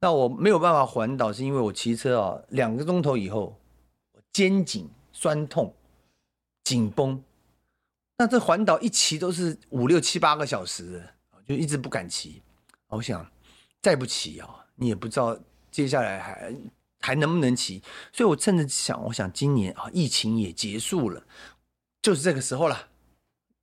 [0.00, 3.60] 那我没有办法环岛，是因为我骑车啊，两个钟头以后，
[4.32, 5.74] 肩颈酸痛，
[6.64, 7.22] 紧绷。
[8.16, 11.06] 那这环岛一骑都是五六七八个小时，
[11.46, 12.40] 就一直不敢骑。
[12.88, 13.30] 我想
[13.82, 15.38] 再不骑啊，你也不知道
[15.70, 16.54] 接下来还。
[17.04, 17.82] 还能不能骑？
[18.12, 21.20] 所以我趁着想，我想今年啊，疫情也结束了，
[22.00, 22.88] 就是这个时候了，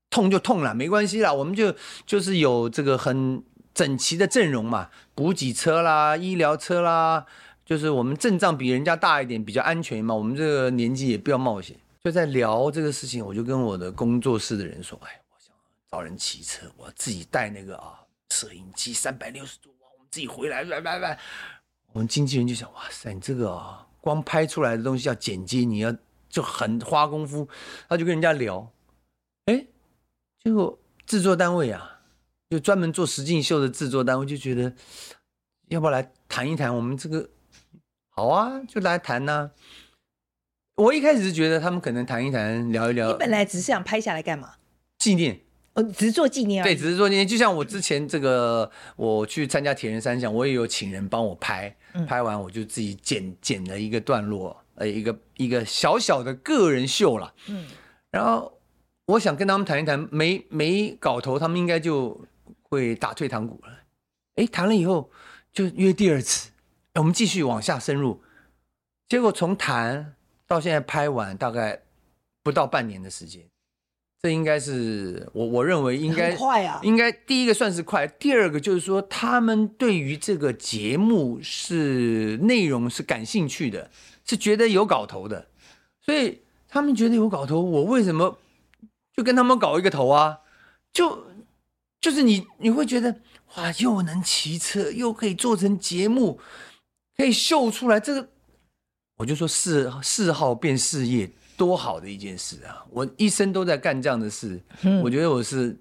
[0.09, 3.43] 痛就痛了，没关系啦，我们就就是有这个很
[3.73, 7.25] 整齐的阵容嘛，补给车啦，医疗车啦，
[7.65, 10.15] 就是我们阵仗比人家大一点，比较安全嘛。
[10.15, 11.77] 我们这个年纪也不要冒险。
[12.03, 15.53] 就在聊这个事情，我就跟我的工作室的人说：“哎，我想
[15.91, 21.19] 找人骑车，我自己带那个啊摄影机，三百六十度，我们自己回来，来来来。”
[21.91, 25.93] 我们经纪人就想，哇塞，你这个啊，光拍出来的东西要剪辑，你要
[26.29, 27.47] 就很花功夫。
[27.87, 28.71] 他就跟人家聊，
[30.43, 31.99] 结果制作单位啊，
[32.49, 34.73] 就专门做实境秀的制作单位就觉得，
[35.67, 36.73] 要不要来谈一谈？
[36.73, 37.29] 我们这个
[38.09, 39.51] 好啊，就来谈呐、啊。
[40.75, 43.11] 我一开始是觉得他们可能谈一谈，聊一聊。
[43.11, 44.53] 你本来只是想拍下来干嘛？
[44.97, 45.41] 纪念。
[45.73, 46.63] 哦，只是做纪念啊。
[46.63, 47.27] 对，只是做纪念。
[47.27, 57.33] 就像我之前这个，我去参加铁人三项，我也有请人帮我拍，嗯、拍完我就自己剪剪了一个段落，呃，一个一个小小的个人秀了。
[57.47, 57.67] 嗯，
[58.09, 58.58] 然后
[59.09, 62.19] 我想跟他们谈一谈，没没搞头，他们应该就
[62.61, 63.73] 会打退堂鼓了。
[64.35, 65.09] 哎，谈了以后
[65.51, 66.51] 就约第二次，
[66.93, 68.21] 我们继续往下深入。
[69.07, 70.13] 结果从谈
[70.45, 71.81] 到现在拍完，大概
[72.43, 73.41] 不到半年的时间。
[74.21, 83.89] 这应该是我我认为应该快啊，应该第一个算是快，第二个就是说他们对于这个节目是内容是感兴趣的，
[84.23, 85.47] 是觉得有搞头的，
[85.99, 88.37] 所以他们觉得有搞头，我为什么
[89.19, 90.39] 就跟他们搞一个头啊？
[90.93, 91.27] 就
[91.99, 93.13] 就是你你会觉得
[93.55, 96.39] 哇，又能骑车，又可以做成节目，
[97.17, 98.29] 可以秀出来，这个
[99.17, 101.29] 我就说嗜嗜好变事业。
[101.57, 102.85] 多好的一件事啊！
[102.89, 105.77] 我一生都在干这样的事，嗯、我觉得我是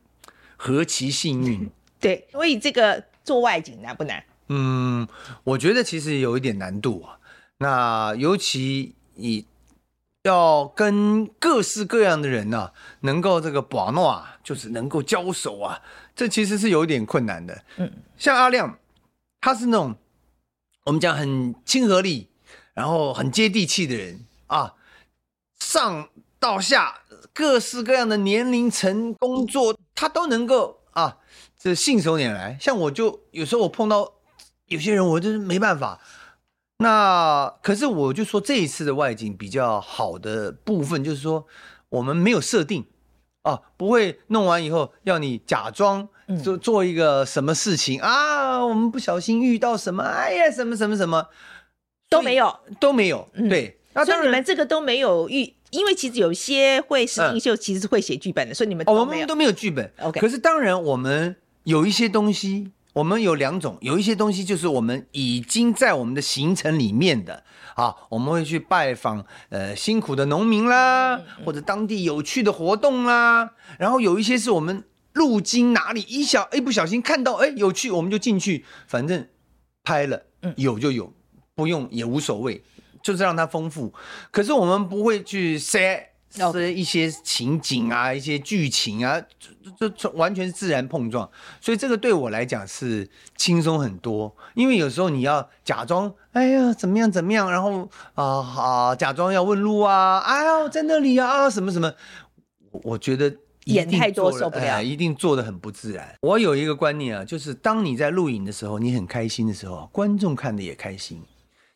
[0.56, 1.70] 何其幸运。
[2.00, 4.20] 对，所以这个做外景难不难？
[4.48, 5.06] 嗯，
[5.44, 7.20] 我觉得其实有一点难度啊。
[7.58, 9.46] 那尤其你
[10.28, 15.80] 要跟各式各样的人呢、啊，能够这个把诺啊，就是能够交手啊，
[16.14, 17.64] 这其实是有一点困难的。
[17.78, 18.78] 嗯，像阿亮，
[19.40, 19.96] 他是那种
[20.84, 22.28] 我们讲很亲和力，
[22.74, 24.74] 然后很接地气的人啊。
[25.58, 27.00] 上到下，
[27.32, 31.16] 各式各样的年龄层工作，他都能够啊，
[31.58, 32.56] 这信手拈来。
[32.60, 34.12] 像我就有时候我碰到
[34.66, 36.00] 有些人，我就是没办法。
[36.78, 41.46] 那可是我就说这一次的外景比较好的部分，就是说
[41.88, 42.86] 我们没有设定
[43.42, 46.08] 啊，不会弄完以后要你假装
[46.42, 51.26] 做做一个什么事情、嗯、啊，我们不小心遇到什么，哎呀，什么什么什么。
[52.10, 53.78] 都没有，都没有，嗯、对。
[53.92, 59.92] 所以你们这个都没有预，因为其实有些会实境秀其实是会写剧本的，嗯、所以你们都没有、哦、我们都没有剧本。
[60.00, 67.44] OK，可是当然我们有一些东西，我们有两种，有一些东西就是我们已经在我们的行程里面的
[67.76, 74.82] 啊，我们会去拜访呃辛苦的农民啦，或者当地有趣的活动啦，然后有一些是我们
[75.12, 79.28] 路经哪里一小一不小心看到哎有趣，我们就进去，反正
[79.84, 80.24] 拍了，
[80.56, 81.12] 有就有，
[81.54, 82.64] 不用也无所谓。
[83.00, 83.94] 就是让它丰富，
[84.32, 89.20] 可是我们不会去塞塞一些情景啊，一些剧情啊，
[89.78, 91.28] 这这完全是自然碰撞，
[91.60, 94.34] 所以这个对我来讲是轻松很多。
[94.54, 101.92] 因为有时候你要假装，哎呀怎么样怎么样，然后啊啊假装要问路啊，哎呀在那里啊什么什么，
[102.70, 106.14] 我觉得演太多受不了，哎，一定做的很不自然。
[106.20, 111.22] 我有一个观念啊，就是当你在录影的时候，你很开心的时候，观众看的也开心。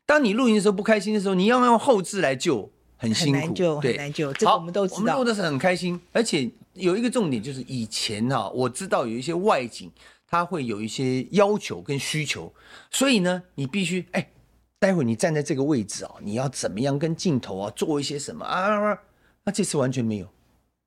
[0.04, 2.70] 当你录音的时候不开心的时候，你要用后置来救，
[3.02, 4.32] 很辛苦，对，很难救。
[4.34, 4.98] 这个我们都知道。
[4.98, 9.90] 我们录的是很开心，而且有一个重点就是以前哈、啊，我知道有一些外景，
[10.28, 12.54] 它会有一些要求跟需求，
[12.92, 14.30] 所以呢，你必须哎，
[14.78, 18.96] 待会你站在这个位置啊，你要怎么样跟镜头啊做一些什么啊？
[19.44, 20.28] 那这次完全没有，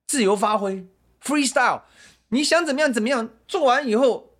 [0.06, 0.86] 自由发挥
[1.22, 1.82] ，freestyle，
[2.30, 4.30] 你想怎么样怎么样，做完以后，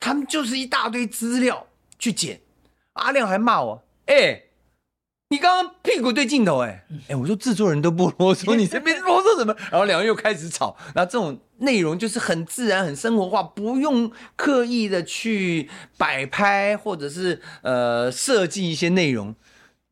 [0.00, 1.66] 他们就是一大堆资料
[1.98, 2.40] 去剪，
[2.94, 3.82] 阿亮还骂我。
[4.06, 4.45] 哎、欸，
[5.28, 9.52] 你刚刚屁股对镜头、欸，哎，哎，我说制作人都不啰嗦， 你这边啰嗦什么？
[9.70, 10.76] 然后两个人又开始吵。
[10.94, 19.34] 然后这种内容就是很自然、很生活化，不用刻意的去摆拍或者是呃设计一些内容。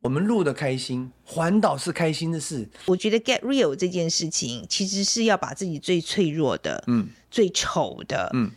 [0.03, 2.69] 我们录的开心，环岛是开心的事。
[2.85, 8.51] 我觉得 get real 这件事情，其实是要把自己最脆弱的、嗯，最丑的，嗯，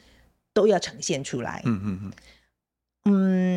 [0.55, 1.63] 都要呈现出来。
[1.65, 2.13] 嗯嗯嗯，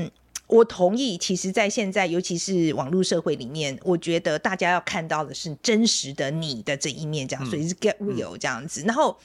[0.06, 0.12] 嗯。
[0.52, 8.82] 我同意，其实，在现在，尤其是网络社会里面，我觉得大家要看到的是真实的你的这一面，这样，所以是 get real 这样子。
[8.82, 9.18] 然后，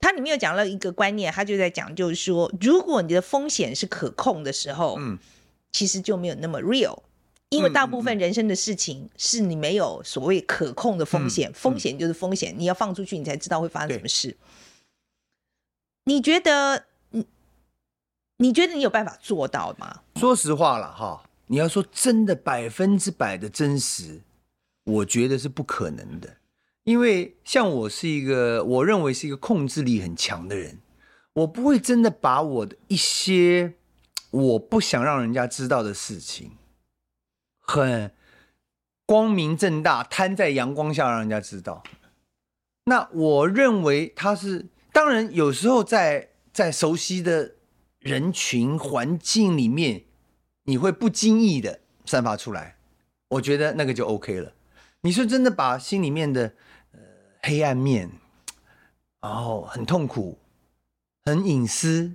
[0.00, 5.18] 它里面有讲了一个观念，他就在讲，就是说，如果你的风险是可控的时候，嗯，
[5.72, 7.02] 其实就没有那么 real，
[7.50, 14.34] 因为大部分人生的事情是你没有所谓可控的风险，风险就是风险，你要放出去，你才知道会发生什么事。
[16.04, 16.86] 你觉得？
[18.42, 20.00] 你觉得你有办法做到吗？
[20.16, 24.20] 说实话了哈，你要说真的百分之百的真实，
[24.82, 26.38] 我觉得是不可能的。
[26.82, 30.80] 因为像我是一个，我认为是一个控制力很强的人，
[31.34, 33.74] 我不会真的把我的一些
[34.32, 36.50] 我不想让人家知道的事情，
[37.60, 38.10] 很
[39.06, 41.84] 光明正大摊在阳光下让人家知道。
[42.86, 47.54] 那我认为他是，当然有时候在在熟悉的。
[48.02, 50.04] 人群环境里面，
[50.64, 52.76] 你会不经意的散发出来，
[53.28, 54.52] 我觉得那个就 OK 了。
[55.02, 56.52] 你说真的把心里面的
[56.92, 57.00] 呃
[57.42, 58.10] 黑暗面，
[59.20, 60.38] 然后很痛苦，
[61.24, 62.14] 很隐私，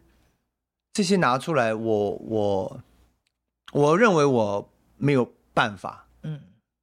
[0.94, 2.82] 这些拿出来我，我
[3.72, 6.42] 我我认为我没有办法，嗯，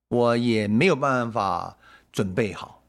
[0.08, 1.76] 我也没有办法
[2.10, 2.82] 准备好，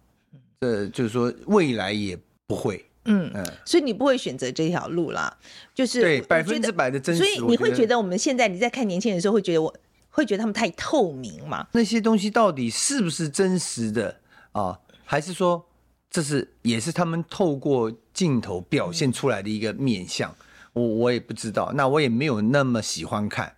[0.60, 5.36] 这就是说未来也不会，嗯嗯，所以你不会选择这条路啦，
[5.74, 9.74] 就是对百分之百的真实，所以你会觉得我们现在你在看年轻人的时候，会觉得我
[10.10, 11.68] 会觉得他们太透明嘛？
[11.72, 14.20] 那些东西到底是不是真实的
[14.52, 14.80] 啊？
[15.06, 15.66] 还是说？
[16.08, 20.34] 这是也是他们透过镜头表现出来的一个面相，
[20.72, 23.58] 我我也不知道，那我也没有那么喜欢看，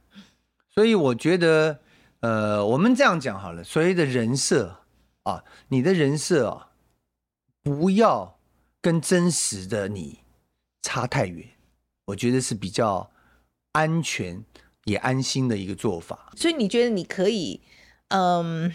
[0.74, 1.78] 所以我觉得，
[2.22, 4.76] 呃，我们这样讲好了，所谓的人设
[5.22, 6.70] 啊，你的人设啊，
[7.62, 8.37] 不要
[8.82, 10.20] 跟真实的你
[10.82, 11.48] 差太远，
[12.06, 13.10] 我觉得是比较
[13.72, 14.44] 安全
[14.86, 16.32] 也安心的一个做法。
[16.36, 17.62] 所以你觉得你可以，
[18.10, 18.74] 嗯。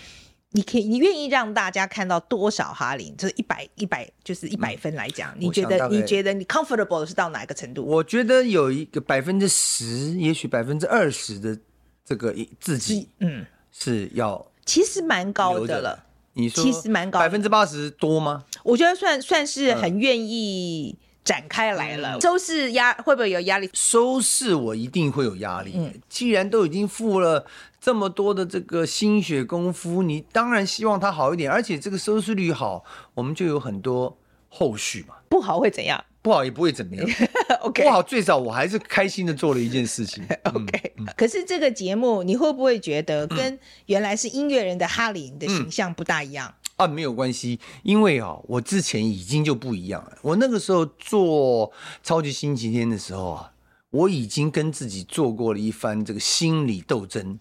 [0.54, 3.16] 你可以，你愿意让大家看到多少哈林？
[3.16, 7.82] 就是一百一百，就是一百分来讲，嗯、你觉得你觉得你 comfortable 是到哪个程度？
[7.82, 11.58] 我觉得有一个百分之十，也许百分之二十的
[12.04, 16.04] 这个自己，嗯，是要其实蛮高的了。
[16.34, 18.44] 你说其实蛮高，百分之八十多吗？
[18.62, 22.16] 我觉得算算是很愿意展开来了。
[22.16, 23.70] 嗯、收视压会不会有压力？
[23.74, 25.72] 收视我一定会有压力。
[25.76, 27.46] 嗯，既然都已经付了。
[27.84, 34.16] 这么多的这个心血功夫，你当然希望它好一点，而且这个收视率好，我们就有很多
[34.48, 35.16] 后续嘛。
[35.28, 36.04] 不好会怎样？
[36.22, 37.06] 不好也不会怎么样。
[37.60, 40.24] OK，不好最少我还是开心的做了一件事情。
[40.54, 46.54] OK，、嗯、可是这个节目你会不会觉得跟原来是音乐人的哈林的形象不大一样？
[46.76, 50.16] 嗯、啊，没有关系，因为啊，我之前已经就不一样了。
[50.22, 51.70] 我那个时候做
[52.02, 53.52] 超级星期天的时候啊，
[53.90, 57.38] 我已经跟自己做过了一番这个心理斗争。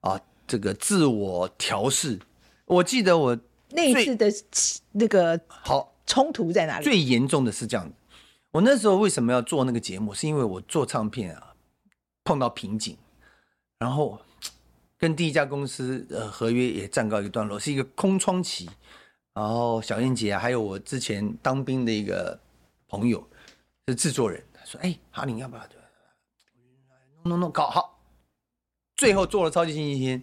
[0.00, 2.20] 啊，这个自我调试，
[2.66, 3.38] 我记得我
[3.70, 4.30] 那一次的
[4.92, 6.84] 那个好冲突在哪里？
[6.84, 7.90] 最严重的是这样，
[8.54, 10.14] 我那时候为什么要做那个节目？
[10.14, 11.54] 是因为我做唱片啊
[12.22, 12.96] 碰到瓶颈，
[13.80, 14.20] 然后
[14.96, 18.70] 跟第一家公司呃合约也暂告一段落，是一个空窗期。
[19.32, 22.38] 然后小燕姐啊，还有我之前当兵的一个
[22.86, 23.28] 朋友
[23.88, 25.62] 是制作人，他说：“哎，哈林要不要？
[27.24, 27.98] 弄弄弄，搞好。”
[28.94, 30.22] 最后做了超级星期天，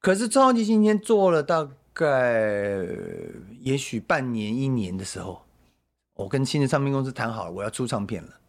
[0.00, 2.84] 可是超级星期天做了大概
[3.60, 5.44] 也许半年一年的时候，
[6.14, 8.40] 我跟新的唱片公司谈好了，我要出唱片了，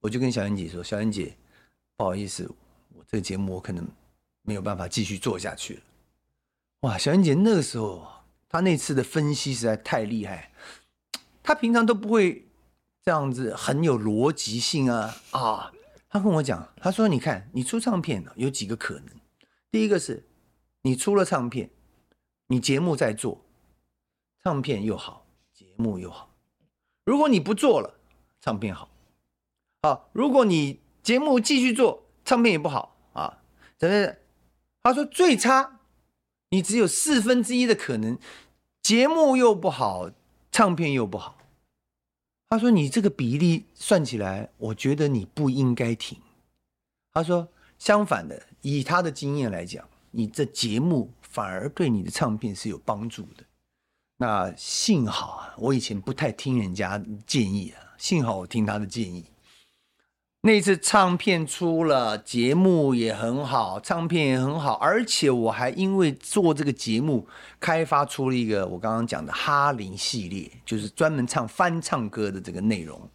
[0.00, 1.36] 我就跟小燕姐说：“小燕姐，
[1.96, 2.50] 不好意思，
[2.94, 3.86] 我这个节目我可能
[4.42, 5.82] 没有办法继续做下去了。”
[6.82, 8.04] 哇，小燕姐那个时候，
[8.48, 10.52] 她那次的分析实在太厉害，
[11.44, 12.48] 她平常都不会
[13.02, 15.72] 这样子很有逻辑性啊啊。
[16.08, 19.06] 她跟我讲，她说：“你看，你出唱片有几个可能？
[19.70, 20.26] 第一个是，
[20.82, 21.70] 你出了唱片，
[22.48, 23.44] 你节目在做，
[24.42, 26.31] 唱片又好，节目又好。
[27.04, 27.94] 如果你不做了，
[28.40, 28.88] 唱片好，
[29.82, 33.38] 好；如果你节目继续做，唱片也不好啊。
[33.78, 34.18] 真的，
[34.82, 35.80] 他说最差，
[36.50, 38.18] 你只有四分之一的可能，
[38.80, 40.10] 节目又不好，
[40.50, 41.38] 唱片又不好。”
[42.48, 46.20] 他说：“你这个比例算起来，我觉得你不应该停。”
[47.10, 53.42] 他说：“相反的，以他的经验来讲，你这节目反而对你的唱片是有帮助的。
[54.22, 59.24] 那幸好啊，我以前不太听人家建议啊，幸好我听他的建议。”
[60.42, 67.26] 那次唱片出了，节目也很好，唱片也很好，而且我还因为做这个节目，
[67.58, 73.10] 开发出了一个我刚刚讲的哈林系列，就是专门唱翻唱歌的这个内容。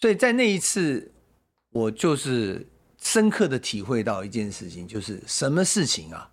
[0.00, 1.12] 所以在那一次，
[1.70, 2.68] 我就是
[3.00, 6.32] 深刻的体会到一件事情，就是什么事情啊，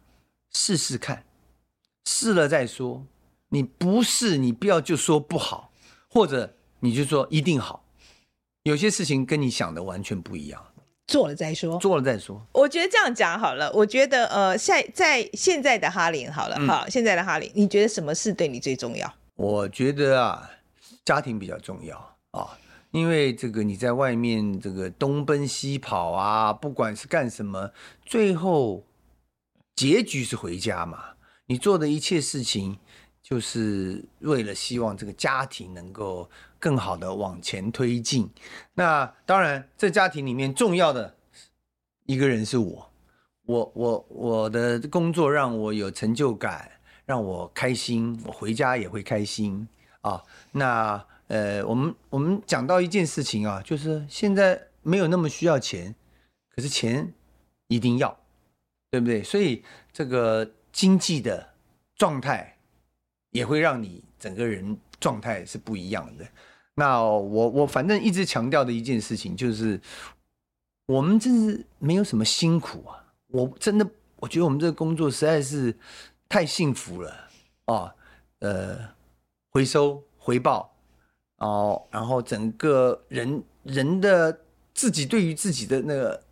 [0.52, 1.24] 试试看，
[2.06, 3.06] 试了再说。
[3.50, 5.72] 你不是，你不要就说不好，
[6.08, 7.86] 或者你就说一定好。
[8.64, 10.64] 有些事情跟你想的完全不一样，
[11.08, 12.46] 做了再说，做了再说。
[12.52, 13.72] 我觉得这样讲好了。
[13.74, 19.12] 我觉得呃，在在现在的哈林好了，好、嗯，现在的哈林，你觉得什么事对你最重要？
[19.36, 20.50] 我觉得啊，
[21.06, 21.98] 家庭比较重要
[22.32, 22.58] 啊，
[22.92, 27.72] 因为这个你在外面这个东奔西跑啊，不管是干什么，
[28.06, 28.86] 最后
[29.76, 31.06] 结局是回家嘛。
[31.48, 32.78] 你做的一切事情，
[33.30, 36.30] 就是为了希望这个家庭能够。
[36.62, 38.30] 更好的往前推进，
[38.74, 41.16] 那当然，这家庭里面重要的
[42.06, 42.92] 一个人是我，
[43.46, 46.70] 我我我的工作让我有成就感，
[47.06, 49.66] 让我开心，我回家也会开心
[50.02, 50.22] 啊。
[50.52, 55.96] 那呃，我们我们讲到一件事情啊，就是现在没有那么需要钱，
[56.54, 57.14] 可是钱
[57.68, 58.20] 一定要，
[58.92, 59.24] 对不对？
[59.24, 59.64] 所以
[59.94, 61.54] 这个经济的
[61.96, 62.58] 状态
[63.32, 66.26] 也会让你整个人状态是不一样的。
[66.76, 69.80] 那我我反正一直强调的一件事情就是，
[70.86, 73.04] 我们真是没有什么辛苦啊！
[73.28, 75.76] 我真的我觉得我们这个工作实在是
[76.30, 77.30] 太幸福了
[77.66, 77.92] 哦。
[78.40, 78.80] 呃，
[79.52, 80.74] 回收回报
[81.40, 84.40] 哦，然后整个人人的
[84.74, 86.24] 自己对于自己的那个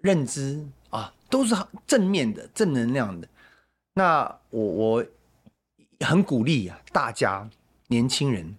[0.00, 1.54] 认知啊，都是
[1.86, 3.26] 正面的、正能量的。
[3.94, 5.06] 那我我
[6.02, 7.48] 很鼓励啊，大家
[7.88, 8.56] 年轻人。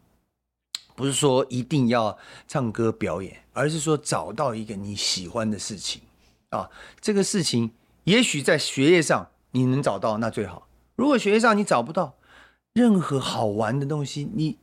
[0.96, 2.16] 不是说一定要
[2.48, 6.00] 唱歌表演，而是说找到一个你喜欢的事情
[6.50, 6.70] 啊。
[7.02, 7.72] 这个事情
[8.04, 10.68] 也许在学业上你能找到，那最好。
[10.96, 12.14] 如果学业上你找不到
[12.74, 14.56] 任何好玩的东西，你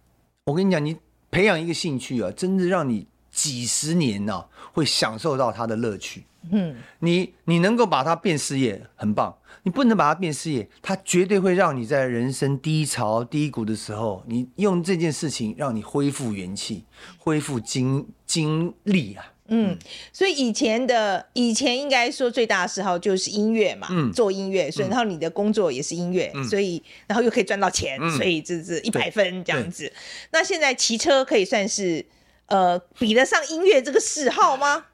[0.45, 0.97] 我跟你讲，你
[1.33, 6.24] 培养一个兴趣啊，真的让你几十年呢、啊、会享受到它的乐趣。
[6.51, 9.36] 嗯，你你能够把它变事业，很棒。
[9.62, 16.84] 你不能把它变事业，它绝对会让你在人生低潮低谷的时候，你用这件事情让你恢复元气，
[17.18, 19.32] 恢复精精力啊。
[19.53, 19.76] 嗯，
[20.12, 29.93] 所以以前的以前应该说最大的嗜好就是音乐嘛，嗯，做音乐，所以然后你的工作也是音乐，嗯，所以然后又可以赚到钱，嗯，所以这是一百分这样子。
[30.30, 32.07] 那现在骑车可以算是
[32.47, 34.86] 呃比得上音乐这个嗜好吗？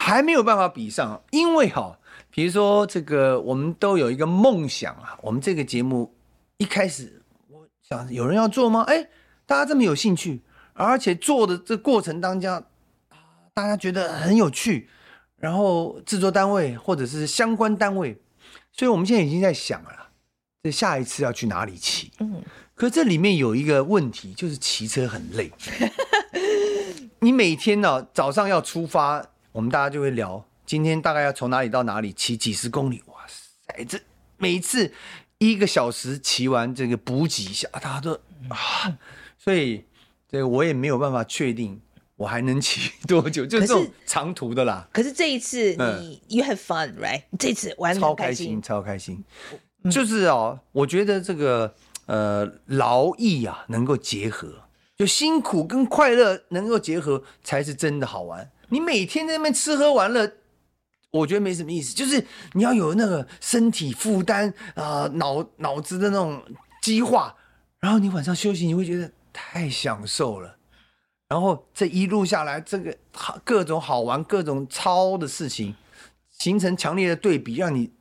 [0.00, 1.98] 还没有办法比上，因为哈。
[2.32, 5.18] 比如说，这个我们都有一个梦想啊。
[5.20, 6.14] 我们这个节目
[6.58, 8.82] 一开始，我想有人要做吗？
[8.82, 9.08] 哎，
[9.46, 10.40] 大家这么有兴趣，
[10.74, 12.62] 而且做的这过程当中，
[13.52, 14.88] 大家觉得很有趣。
[15.36, 18.16] 然后制作单位或者是相关单位，
[18.72, 20.10] 所以我们现在已经在想了，
[20.62, 22.12] 这下一次要去哪里骑？
[22.20, 22.42] 嗯，
[22.74, 25.50] 可这里面有一个问题，就是骑车很累。
[27.20, 30.44] 你每天呢，早上要出发，我们大家就会聊。
[30.64, 33.02] 今天大概要从哪里到哪里骑几十公里？
[33.06, 33.98] 哇塞，这
[34.36, 34.92] 每次
[35.38, 38.12] 一个小时骑完这个补给一下，大家都
[38.48, 38.96] 啊，
[39.36, 39.84] 所以
[40.28, 41.80] 这个我也没有办法确定
[42.14, 44.88] 我还能骑多久，就是这种长途的啦。
[44.92, 47.22] 可是这一次你 you have fun right？
[47.36, 49.24] 这次玩得超开心，超开心。
[49.90, 51.74] 就是哦，我觉得这个
[52.06, 54.62] 呃劳逸啊能够结合，
[54.96, 58.48] 就辛苦跟快乐能够结合才是真的好玩。
[58.70, 60.36] 你每天在那边吃喝玩乐。
[61.12, 66.40] 我觉得没什么意思，就是你要有那个身体负担啊，脑脑子的那种
[66.80, 67.34] 激化，
[67.80, 70.56] 然后你晚上休息，你会觉得太享受了。
[71.28, 75.74] 然后这一路下来，这个好各种好玩、各种超的事情，
[76.28, 77.92] 形成强烈的对比，让你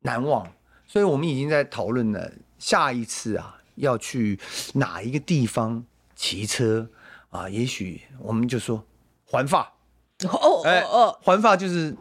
[0.00, 0.52] 难忘。
[0.86, 4.38] 所以我们已经在讨论了下一次啊，要去
[4.74, 5.82] 哪一个地方
[6.14, 6.90] 骑车
[7.30, 7.48] 啊？
[7.48, 8.84] 也许我们就说
[9.24, 9.72] 环法
[10.24, 11.96] 哦哦哦，环法就是。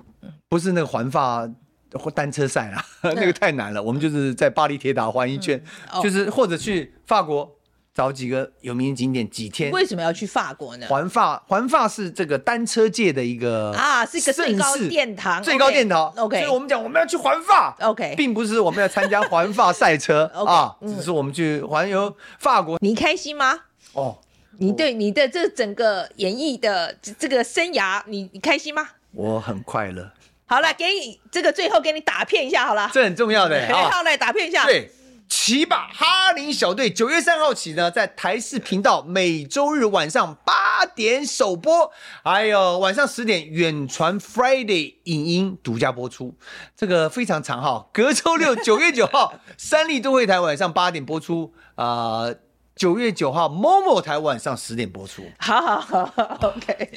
[0.47, 1.45] 不是那个环法
[1.93, 3.81] 或单车赛啊， 那个太难了。
[3.81, 5.61] 我们就是在巴黎铁塔环一圈，
[6.01, 7.51] 就是或者去法国
[7.93, 9.71] 找几个有名的景点几天。
[9.71, 10.85] 为什么要去法国呢？
[10.87, 16.13] 环法环法是这个单车界的一个啊，是一个最高殿堂，最高殿堂。
[16.15, 17.75] OK，所以我们讲我们要去环法。
[17.81, 22.77] OK，并不是我们要参加环法赛车 啊，只是我们去环游法国。
[22.79, 23.59] 你开心吗？
[23.93, 24.19] 哦，
[24.57, 28.87] 你对你的这整个演艺的这个生涯，你你开心吗？
[29.11, 30.11] 我很快乐。
[30.45, 33.67] 好了，给你这个最后给你打片一下，好了，这很重要的。
[33.73, 34.65] 好，来打片一下。
[34.65, 34.91] 对，
[35.27, 41.91] 骑吧哈林小队，九月三号起呢，在台视频道每周日晚上八点首播，
[42.23, 46.35] 还有晚上十点远传 Friday 影音独家播出。
[46.77, 51.85] 这个非常长哈，隔周六九月九号 三立都会台晚上八点播出啊。
[52.25, 52.35] 呃
[52.75, 55.23] 九月九号，MOMO 台晚上十点播出。
[55.39, 56.03] 好好好
[56.41, 56.89] ，OK，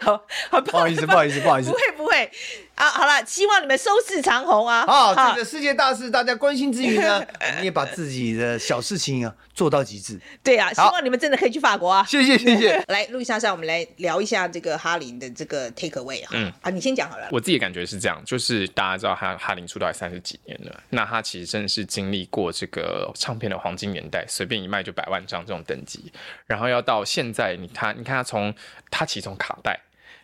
[0.00, 2.30] 好，好，不好意思，不好意思，不好意思， 不会不会
[2.78, 4.86] 啊，好了，希望你们收视长虹啊。
[4.86, 10.20] 好，这个世界大事大家关心之余呢， 我们也把自己的小事情啊做到极致。
[10.44, 12.04] 对啊，希望你们真的可以去法国啊。
[12.04, 12.80] 谢谢谢谢。
[12.86, 16.30] 来，路易莎莎，我们来聊一下这个哈林的这个 take away 啊。
[16.34, 17.28] 嗯，啊，你先讲好了。
[17.32, 25.44] 我自己感觉是这样，就是大家知道哈哈林出道三十几年了，那他其实真的是经历过这个唱片的黄金年代，随便一卖就百万张。
[25.48, 26.12] 这种等级，
[26.44, 28.54] 然后要到现在，你看，你看他从
[28.90, 29.80] 他起从卡带，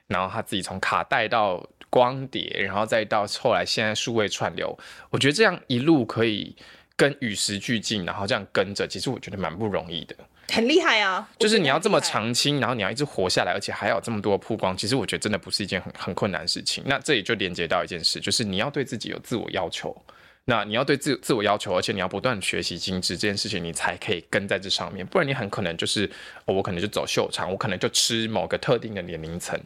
[0.07, 4.77] 然后他自己从卡带到光碟，然后再到后来现在数位串流，
[5.11, 6.53] 我觉得这样一路可以
[6.97, 10.17] 跟与时俱进，然后这样跟着，其实我觉得蛮不容易的，
[10.49, 11.29] 很厉害啊！
[11.39, 16.83] 就是你要这么长青，然后你要一直活下来，而且还有这么多曝光，其实我觉得真的不是一件很很困难的事情。
[16.85, 19.97] 那这里就连接到一件事，就是你要对自己有自我要求。
[20.47, 25.07] 那你要对自自我要求，而且你要不断学习精致这件事情，你才可以跟在这上面。
[25.07, 26.05] 不然你很可能就是，
[26.45, 29.59] 哦、我可能就走秀场，我可能就吃某个特定的年龄层。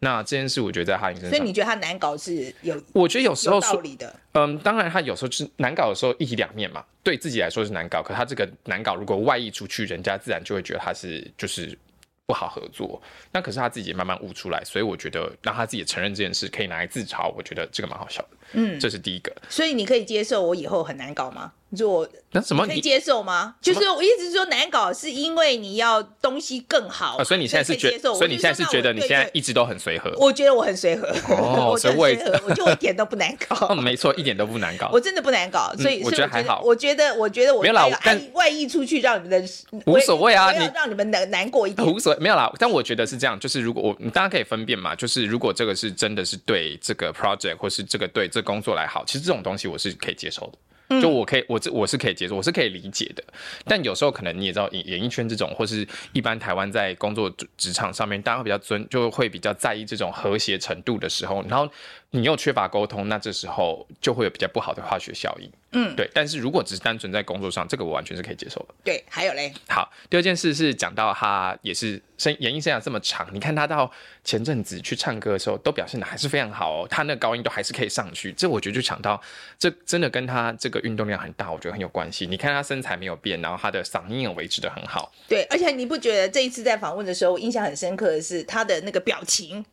[0.00, 2.76] 那这件事，我觉得在哈林身上，所以你觉得他难搞是有？
[2.92, 4.12] 我觉得有时候道理的。
[4.32, 6.84] 嗯，当然他有时候是难搞的时候一体两面嘛。
[7.04, 11.78] 对自己来说是难搞，可他这个难搞如果外溢出去，人家自然就会觉得他是就是
[12.26, 13.00] 不好合作。
[13.30, 18.28] 那可是他自己也慢慢悟出来，所以我觉得让他自己承认这件事，可以拿来自嘲，我觉得这个蛮好笑的。
[18.52, 19.32] 嗯，这是第一个。
[19.48, 21.52] 所以你可以接受我以后很难搞吗？
[21.74, 23.56] 做那什么你可以接受吗？
[23.60, 30.12] 就是我意思是说难搞，是因为你要东西更好，所以你现在是觉得，所以你现在是觉得你现在一直都很随和。
[30.16, 33.74] 我觉得我很随和， 我随和，我就一点都不难搞。
[33.74, 36.62] 没错，一点都不难搞，我真的不难搞，所以我觉得还好。
[36.62, 39.48] 我觉得，我觉得我没有啦，但外溢出去让你们的
[39.86, 42.52] 无所谓啊，你让你们难难过一点 无所谓，没有啦。
[42.56, 50.58] 但我觉得是这样，就是如果我你大家可以分辨嘛，就是如果这个是真的是对这个 project 或是这个对这工作来好，其实这种东西我是可以接受的。
[51.00, 53.24] 就我可以，我这我是可以接受，我是可以理解的。
[53.64, 61.66] 但有时候可能你也知道，演演艺圈这种，或是一般台湾在工作职场上面，大家会比较尊，就会比较在意这种和谐程度的时候，然后
[62.14, 65.50] 你又缺乏沟通，那这时候就会有比较不好的化学效应。
[65.72, 66.08] 嗯，对。
[66.14, 68.74] 但是如果只是单纯在工作上，这个我完全是可以接受的。
[68.84, 69.52] 对，还有嘞。
[69.68, 73.90] 好，第二件事是讲到他也是生演艺生涯这么长，你看他到
[74.22, 78.32] 前阵子去唱歌的时候，都表现的还是非常好哦，他那个高音都还是可以上去。
[78.34, 79.20] 这我觉得就讲到，
[79.58, 82.28] 这真的跟他这个运动量很大，我觉得很有关系。
[82.28, 85.10] 你看他身材没有变，然后他的嗓音也维持的很好。
[85.26, 89.66] 对，而且你不觉得这一次在访问的时候，我印象很深刻的是他的那个表情。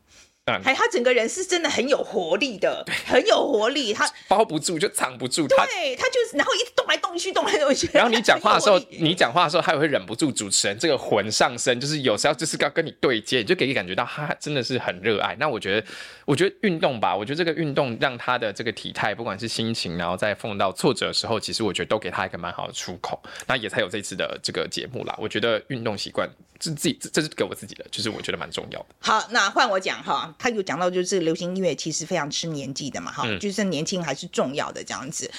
[0.45, 3.93] 嗯，还他整个人是真的很有活力的，很有活力。
[3.93, 7.87] 他 包不住就藏不住，对他就是，然后一直动来动去，动来动去。
[7.93, 15.35] 然后你讲话的时候，你讲话的时候，他也会忍不住主持人这个魂上身，就是有时候就是要跟你对接，你就可以感觉到他真的是很热爱。
[15.39, 15.87] 那我觉得，
[16.25, 23.21] 我觉得运动吧，我觉得这个运动让他的这个体态，不管是心情，然后在碰到挫折的时候，其实我觉得都给他一个蛮好的出口。
[23.45, 25.15] 那也才有这次的这个节目啦。
[25.19, 26.27] 我觉得运动习惯。
[26.63, 28.85] 是自己，这是给我自己的，就是我觉得蛮重要的。
[28.99, 35.29] 好，那换我讲哈，他有讲到就是流行音乐其实非常吃年纪的嘛，哈、嗯，就是年轻还是重要的这样子。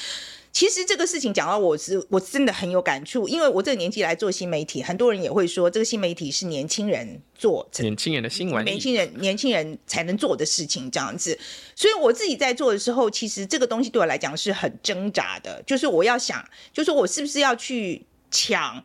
[0.52, 11.38] 其实这个事情讲到我是，我真的很有感触，因为我这个年纪来做新媒体，很多人也会说这个新媒体是年轻人做，年轻人的新闻，年轻人年轻人才能做的事情这样子。
[11.74, 18.84] 所以我自己在做的时候，其实这个东西对我来讲是很挣扎的，就是我要想，就是我是不是要去抢。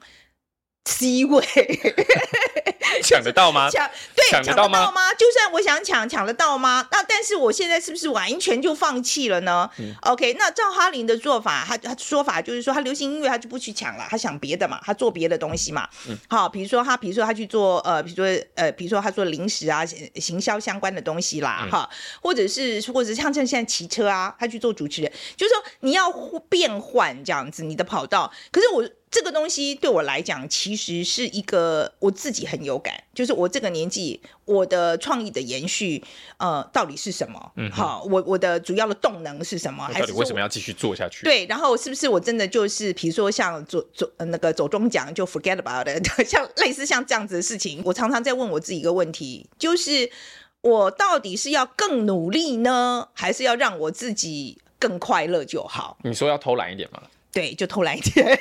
[0.87, 1.45] C 位
[3.03, 3.69] 抢得到吗？
[3.71, 4.89] 抢对抢得到吗？
[5.17, 6.87] 就算我想抢，抢得到吗？
[6.91, 9.69] 那但是我现在是不是完全就放弃了呢？
[9.77, 15.87] 嗯，OK，那赵哈林的做法，他他说法就是说，他流行音乐他就不去抢了，他想别的嘛，他做别的东西嘛。
[16.07, 19.85] 嗯，好，比如说他，比如说他去做呃，比如说呃，比如说他做零食啊，
[20.15, 26.09] 行销相关的东西啦，哈、嗯，或者是或者是像像现在骑车啊，他去做主持人，就是说你要
[26.49, 28.89] 变换这样子你的跑道，可是我。
[29.09, 36.03] 这个东西对我来讲，其实是一个我自己很有感，就是我这个年纪，我的创意的延续，
[36.37, 37.51] 呃，到底是什么？
[37.55, 39.85] 嗯，好，我我的主要的动能是什么？
[39.85, 41.23] 还是为什么要继续做下去？
[41.23, 50.11] 对，然后是不是我真的就是，比如说像走走那个走中奖就 forget about it， 像类似像这样子的事情，我常常在问我自己一个问题，就是
[50.59, 55.97] 我到底是要更努力呢，还是要让我自己更快乐就好？
[56.03, 57.01] 你说要偷懒一点吗？
[57.31, 58.39] 对，就偷懒一点。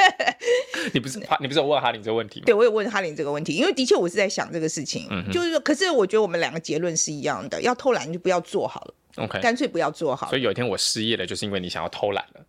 [0.92, 2.46] 你不是你不是有问哈林这个问题吗？
[2.46, 10.28] 对，我有问哈林这个问题，因为的确我是在想这个事情，嗯、就是说，可是我觉得我们两个结论是一样的，要偷懒就不要做好了，OK，干脆不要做好。
[10.28, 12.40] 所以有一天我失业了，就是因为你想要偷懒了。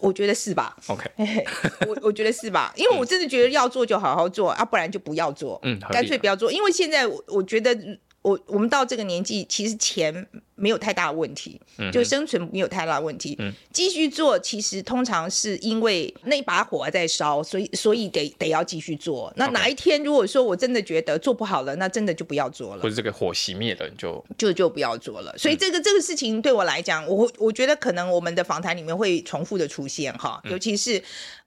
[0.00, 1.10] 我觉得是吧？OK，
[1.88, 2.72] 我我觉得是吧？
[2.78, 6.52] 因为我真的觉得要做就好好做，嗯、啊，不然就不要做，嗯，干脆不要做。
[6.52, 7.76] 因为现在我我觉得
[8.22, 10.26] 我我们到这个年纪，其实钱。
[10.60, 11.60] 没有太大的问题，
[11.92, 13.36] 就生存没有太大的问题。
[13.38, 19.32] 嗯，继续做，其实通常是因为那把火在烧，所以所以得得要继续做。
[19.36, 22.82] 那哪一天如果说我真的觉得做不好了，那真的就不要做了。
[22.82, 25.32] 或者这个火熄灭了，就就就不要做了。
[25.38, 31.00] 所以这个这个事情对我来讲，我我觉得可能我们的访谈里面会重复的出现哈，尤其是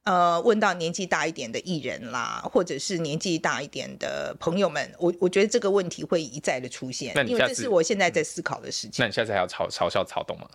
[0.03, 8.95] 呃问到年纪大一点的艺人啦，或者是年纪大一点的朋友们，我我觉得这个问题会一再的出现，因为这是我现在在思考的事情。
[8.99, 10.47] 那你下次还要嘲嘲笑曹董吗？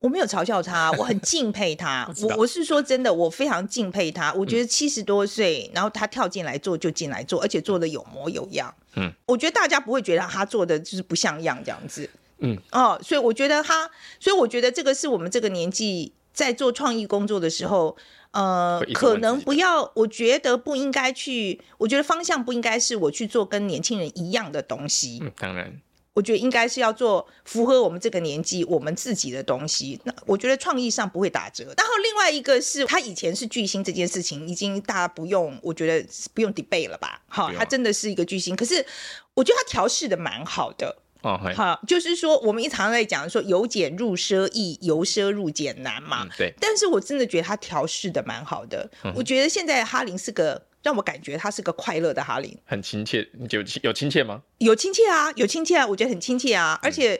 [0.00, 2.06] 我没有嘲笑他，我很敬佩他。
[2.20, 4.30] 我我，我是说真的，我非常敬佩他。
[4.34, 8.74] 我觉得七十多岁，然后他跳进来做就进来做，而且做的有模有样。
[8.96, 12.10] 嗯，我觉得大家不会觉得他做的就是不像样这样子。
[12.40, 13.90] 嗯，哦，所以我觉得他，
[14.20, 17.96] 所以我觉得这个是我们这个年纪在做创意工作的时候，
[18.34, 25.20] 呃，可能不要，我觉得不应该去，我觉得方向不应该是我去做跟年轻人一样的东西。
[25.22, 25.80] 嗯，当然。
[26.14, 30.00] 我觉得应该是要做符合我们这个年纪我们自己的东西。
[30.04, 31.64] 那我觉得创意上不会打折。
[31.76, 37.20] 然后另外一个是他以前是巨星这件事情，已经大家不用，我觉得不用 debate 了吧？
[37.26, 38.54] 好，他真的是一个巨星。
[38.54, 38.86] 可是
[39.34, 40.98] 我觉得他调试的蛮好的。
[41.24, 46.26] 哦，好，就是说我们一常在讲说由俭入奢易，由奢入俭难嘛。
[46.38, 46.52] 对。
[46.60, 48.88] 但是我真的觉得他调试的蛮好的。
[49.14, 50.62] 我觉得现在哈林是个。
[50.84, 54.42] 让我感觉他是个快乐的哈林，很亲切，有有亲切吗？
[54.58, 57.18] 有亲切啊，有亲切啊，我觉得很亲切啊，而且。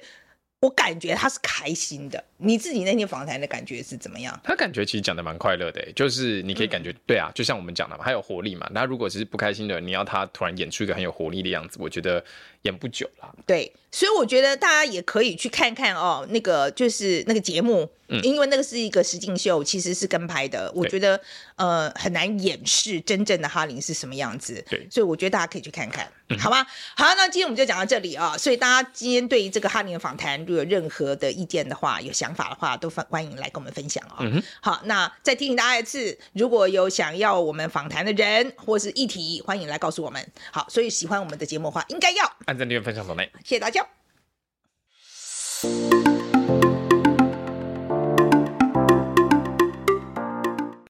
[0.60, 4.40] 我感觉他是开心的，你自己那天访谈的感觉是怎么样？
[4.42, 8.66] 他感觉其实讲的蛮快乐的，就是你可以感觉、嗯、对啊，就像我们讲的嘛，他有活力嘛。
[8.72, 12.24] 那如果只是不开心的，你要他突然演出一个很有活力的样子，我觉得
[12.64, 13.34] 演不久了。
[13.46, 20.70] 对，所以我觉得大家也可以去看看哦，那个就是那个节目，嗯、因为那个是一个实境秀，其实是跟拍的。
[20.74, 21.20] 我觉得
[21.56, 24.64] 呃很难掩饰真正的哈林是什么样子。
[24.68, 26.10] 对，所以我觉得大家可以去看看。
[26.38, 26.66] 好吧？
[26.96, 28.36] 好，那今天我们就讲到这里啊。
[28.36, 34.16] 所以大家今天对于这个哈林的访谈，如果有任何的意见的话，有想法的话，都欢欢迎来跟我们分享啊。
[34.20, 40.26] 嗯、好，那再提醒大家一次，如果有想要我们访谈的人或是议题，欢迎来告诉我们。
[40.50, 43.86] 好，所以喜欢我们的节目的话，应该要在赞、订、分享、抖内，谢谢大家。